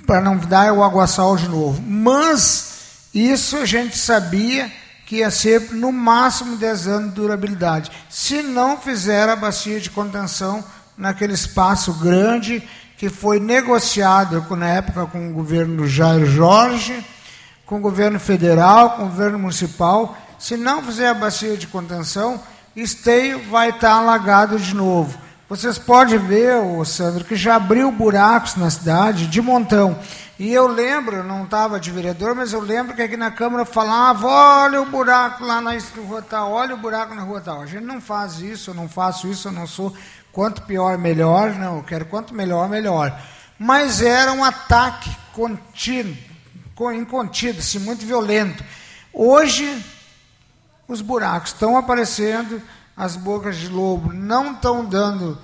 [0.06, 1.80] para não dar o aguaçal de novo.
[1.80, 2.69] Mas
[3.14, 4.70] isso a gente sabia
[5.06, 9.90] que ia ser no máximo 10 anos de durabilidade, se não fizer a bacia de
[9.90, 10.64] contenção
[10.96, 12.62] naquele espaço grande
[12.96, 17.04] que foi negociado na época com o governo Jair Jorge
[17.70, 20.18] com o governo federal, com o governo municipal.
[20.40, 22.40] Se não fizer a bacia de contenção,
[22.74, 25.16] Esteio vai estar alagado de novo.
[25.48, 29.96] Vocês podem ver, Sandro, que já abriu buracos na cidade de montão.
[30.40, 34.26] E eu lembro, não estava de vereador, mas eu lembro que aqui na Câmara falava,
[34.26, 37.60] olha o buraco lá na rua tal, olha o buraco na rua tal.
[37.60, 39.94] A gente não faz isso, eu não faço isso, eu não sou
[40.32, 43.14] quanto pior, melhor, não, eu quero quanto melhor, melhor.
[43.58, 46.16] Mas era um ataque contínuo
[46.94, 48.64] incontido, assim, muito violento.
[49.12, 49.84] Hoje,
[50.88, 52.62] os buracos estão aparecendo,
[52.96, 55.36] as bocas de lobo não estão dando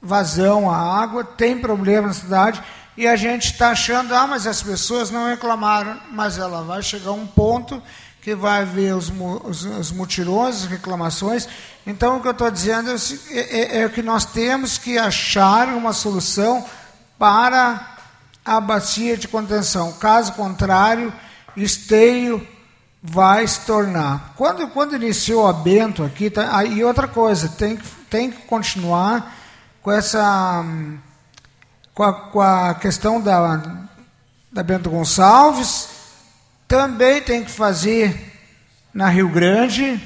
[0.00, 2.62] vazão à água, tem problema na cidade,
[2.96, 7.10] e a gente está achando, ah, mas as pessoas não reclamaram, mas ela vai chegar
[7.10, 7.82] a um ponto
[8.22, 9.12] que vai haver os,
[9.44, 11.48] os, os mutirões, as reclamações.
[11.86, 15.92] Então, o que eu estou dizendo é, é, é que nós temos que achar uma
[15.92, 16.64] solução
[17.18, 17.96] para
[18.44, 19.92] a bacia de contenção.
[19.94, 21.12] Caso contrário,
[21.56, 22.46] esteio
[23.02, 24.32] vai se tornar.
[24.36, 27.78] Quando, quando iniciou a Bento aqui, tá, outra coisa, tem,
[28.08, 29.34] tem que continuar
[29.82, 30.64] com essa
[31.94, 33.62] com a, com a questão da,
[34.52, 35.88] da Bento Gonçalves,
[36.66, 38.32] também tem que fazer
[38.92, 40.02] na Rio Grande.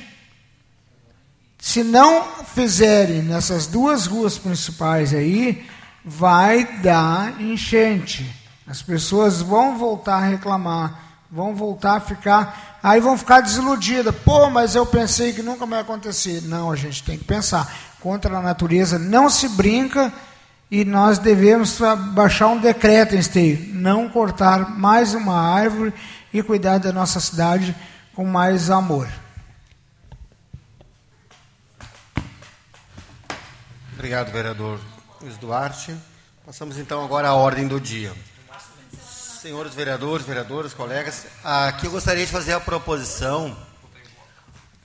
[1.58, 2.24] Se não
[2.54, 5.66] fizerem nessas duas ruas principais aí,
[6.04, 8.30] vai dar enchente.
[8.66, 14.14] As pessoas vão voltar a reclamar, vão voltar a ficar, aí vão ficar desiludidas.
[14.24, 16.42] Pô, mas eu pensei que nunca vai acontecer.
[16.42, 17.72] Não, a gente tem que pensar.
[18.00, 20.12] Contra a natureza não se brinca
[20.70, 21.78] e nós devemos
[22.12, 25.94] baixar um decreto em esteio, não cortar mais uma árvore
[26.32, 27.74] e cuidar da nossa cidade
[28.14, 29.08] com mais amor.
[33.94, 34.78] Obrigado, vereador.
[35.20, 35.96] Luiz Duarte.
[36.44, 38.12] Passamos então agora à ordem do dia.
[39.42, 43.56] Senhores vereadores, vereadoras, colegas, aqui eu gostaria de fazer a proposição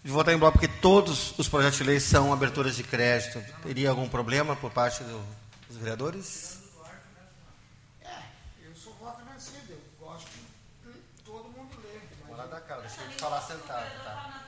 [0.04, 3.42] de votar em bloco, porque todos os projetos de lei são aberturas de crédito.
[3.64, 5.22] Teria algum problema por parte do,
[5.84, 6.60] vereadores?
[8.02, 8.24] É,
[8.66, 10.44] eu sou voto vencido, eu gosto de
[12.82, 14.44] deixa ele falar sentado, tá?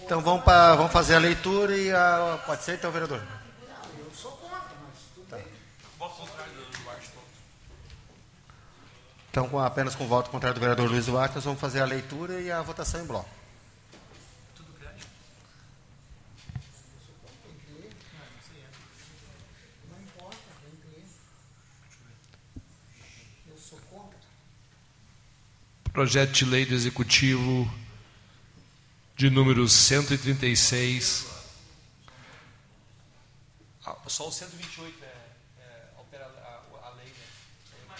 [0.00, 2.42] Então vamos, pra, vamos fazer a leitura e a.
[2.46, 3.22] Pode ser então, vereador?
[3.98, 5.40] Eu sou contra, mas Tá.
[9.30, 11.84] Então, com, apenas com o voto contrário do vereador Luiz Duarte, nós vamos fazer a
[11.84, 13.28] leitura e a votação em bloco.
[19.90, 21.06] não importa, tem que ler.
[23.50, 24.18] Eu sou contra.
[25.94, 27.72] Projeto de lei do Executivo
[29.16, 31.24] de número 136.
[33.86, 37.94] Ah, só o 128 é, é altera a, a lei, né?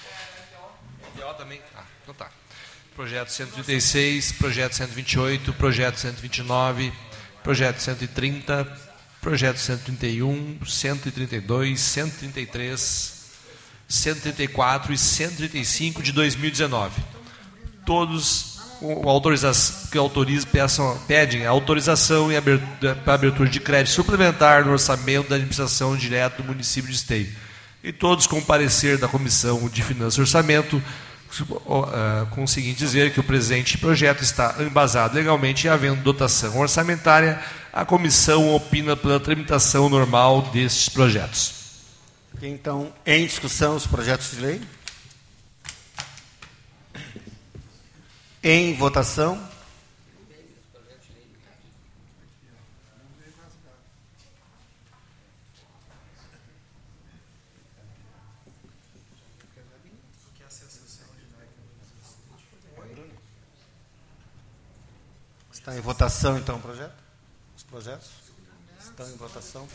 [1.14, 1.62] É EDO também?
[1.72, 2.32] Ah, então tá.
[2.96, 6.92] Projeto 136, projeto 128, projeto 129,
[7.44, 8.64] projeto 130,
[9.20, 13.30] projeto 131, 132, 133,
[13.86, 17.23] 134 e 135 de 2019
[17.84, 24.64] todos o autorização, que autorizam, peçam, pedem autorização e abertura, para abertura de crédito suplementar
[24.64, 27.28] no orçamento da administração direta do município de Esteio.
[27.82, 30.82] E todos com parecer da Comissão de Finanças e Orçamento,
[31.92, 36.58] ah, com o seguinte dizer que o presente projeto está embasado legalmente e havendo dotação
[36.58, 37.40] orçamentária,
[37.72, 41.54] a comissão opina pela tramitação normal destes projetos.
[42.42, 44.60] Então, em discussão os projetos de lei?
[48.46, 49.42] Em votação?
[65.50, 66.92] Está em votação então o projeto?
[67.56, 68.10] Os projetos?
[68.78, 69.66] Estão em votação?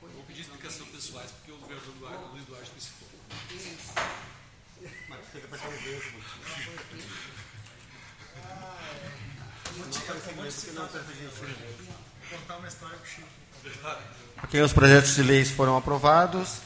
[0.00, 3.08] Vou pedir explicação pessoais, porque o vereador Luiz Duarte me citou.
[5.08, 6.10] Mas tem que apertar o verde.
[6.12, 7.36] Contar uma história pro Chico.
[14.42, 16.58] Ok, os projetos de leis foram aprovados.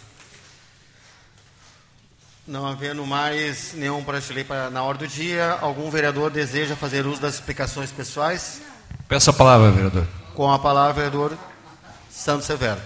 [2.47, 6.75] Não havendo mais nenhum projeto de lei para, na ordem do dia, algum vereador deseja
[6.75, 8.61] fazer uso das explicações pessoais?
[9.09, 10.07] Peço a palavra, vereador.
[10.35, 11.39] Com a palavra, vereador
[12.11, 12.81] Santos Severo.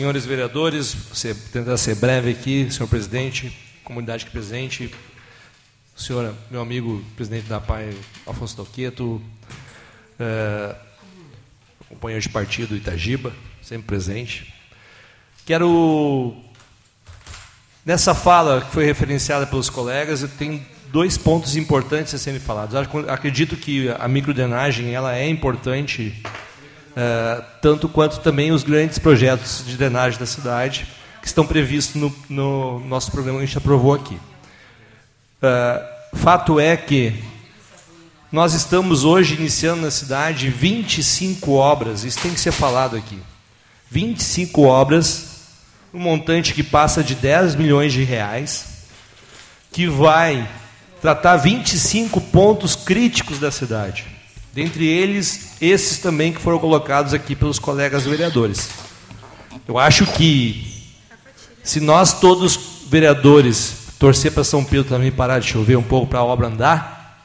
[0.00, 4.90] Senhores vereadores, você tentar ser breve aqui, senhor presidente, comunidade aqui presente,
[5.94, 7.94] senhora, meu amigo presidente da PAI,
[8.26, 9.20] Afonso Toqueto,
[10.18, 10.74] eh,
[11.86, 13.30] companheiro de partido Itagiba,
[13.60, 14.54] sempre presente.
[15.44, 16.34] Quero,
[17.84, 22.74] nessa fala que foi referenciada pelos colegas, tenho dois pontos importantes a serem falados.
[23.06, 26.22] Acredito que a microdrenagem ela é importante
[26.90, 30.88] Uh, tanto quanto também os grandes projetos de drenagem da cidade
[31.20, 34.14] que estão previstos no, no nosso programa que a gente aprovou aqui.
[34.14, 37.22] Uh, fato é que
[38.32, 43.18] nós estamos hoje iniciando na cidade 25 obras, isso tem que ser falado aqui.
[43.90, 45.40] 25 obras,
[45.92, 48.86] um montante que passa de 10 milhões de reais,
[49.72, 50.48] que vai
[51.00, 54.06] tratar 25 pontos críticos da cidade.
[54.52, 58.68] Dentre eles, esses também que foram colocados aqui pelos colegas vereadores.
[59.66, 60.66] Eu acho que,
[61.62, 66.18] se nós todos vereadores torcer para São Pedro também parar de chover um pouco para
[66.18, 67.22] a obra andar,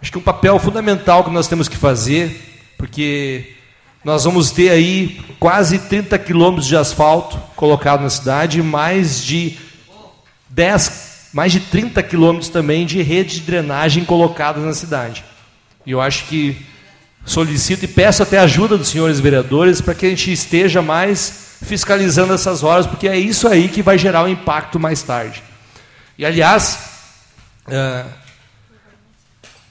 [0.00, 3.54] acho que um papel fundamental que nós temos que fazer, porque
[4.04, 9.58] nós vamos ter aí quase 30 quilômetros de asfalto colocado na cidade, mais de
[10.48, 15.24] 10, mais de 30 quilômetros também de rede de drenagem colocadas na cidade.
[15.86, 16.64] E eu acho que
[17.24, 22.32] solicito e peço até ajuda dos senhores vereadores para que a gente esteja mais fiscalizando
[22.32, 25.42] essas horas, porque é isso aí que vai gerar o um impacto mais tarde.
[26.16, 26.78] E, aliás,
[27.66, 28.08] uh,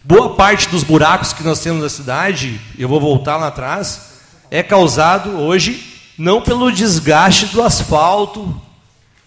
[0.03, 4.19] boa parte dos buracos que nós temos na cidade, eu vou voltar lá atrás,
[4.51, 8.59] é causado hoje não pelo desgaste do asfalto,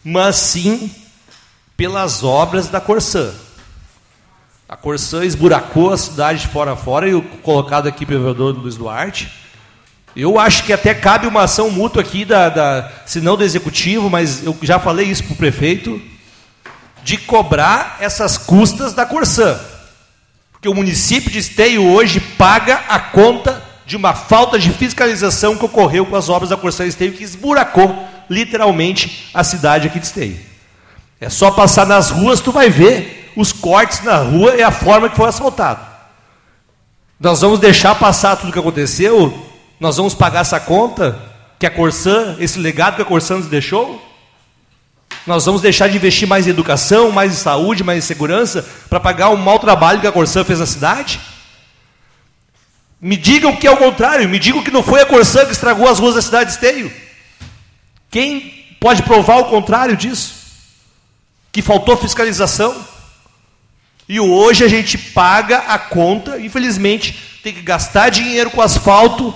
[0.04, 0.90] mas sim
[1.76, 3.32] pelas obras da Corsã.
[4.70, 8.76] A Corsã esburacou a cidade de fora a fora, e colocado aqui pelo vereador Luiz
[8.76, 9.28] Duarte.
[10.14, 14.08] Eu acho que até cabe uma ação mútua aqui, da, da, se não do executivo,
[14.08, 16.00] mas eu já falei isso para o prefeito,
[17.02, 19.58] de cobrar essas custas da Corsã.
[20.52, 25.64] Porque o município de Esteio hoje paga a conta de uma falta de fiscalização que
[25.64, 30.38] ocorreu com as obras da Corsã Esteio, que esburacou literalmente a cidade aqui de Esteio.
[31.20, 35.08] É só passar nas ruas, tu vai ver os cortes na rua e a forma
[35.08, 35.80] que foi asfaltado.
[37.18, 39.46] Nós vamos deixar passar tudo o que aconteceu?
[39.78, 41.18] Nós vamos pagar essa conta
[41.58, 44.00] que a Corsã, esse legado que a Corsã nos deixou?
[45.26, 48.98] Nós vamos deixar de investir mais em educação, mais em saúde, mais em segurança, para
[48.98, 51.20] pagar o mau trabalho que a Corsã fez na cidade?
[53.00, 55.88] Me digam que é o contrário, me digam que não foi a Corsã que estragou
[55.88, 56.92] as ruas da cidade de Esteio.
[58.10, 60.34] Quem pode provar o contrário disso?
[61.52, 62.99] Que faltou fiscalização?
[64.12, 69.32] E hoje a gente paga a conta, infelizmente, tem que gastar dinheiro com asfalto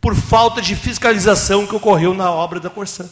[0.00, 3.08] por falta de fiscalização que ocorreu na obra da Corsã.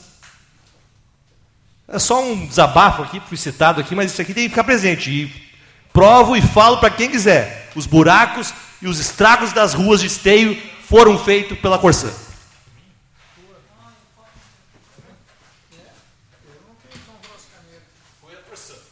[1.87, 5.09] É só um desabafo aqui, fui citado aqui, mas isso aqui tem que ficar presente.
[5.13, 5.33] E
[5.93, 7.71] provo e falo para quem quiser.
[7.77, 8.53] Os buracos
[8.83, 12.11] e os estragos das ruas de esteio foram feitos pela Corsã.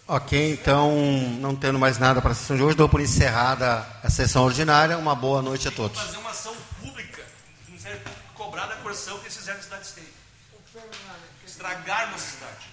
[0.08, 0.94] Ok, então,
[1.40, 4.96] não tendo mais nada para a sessão de hoje, dou por encerrada a sessão ordinária.
[4.96, 6.00] Uma boa noite a todos.
[6.00, 7.24] Fazer uma ação pública,
[8.32, 10.06] cobrar da Corsã o que eles fizeram na cidade de esteio.
[11.44, 12.65] Estragaram a cidade.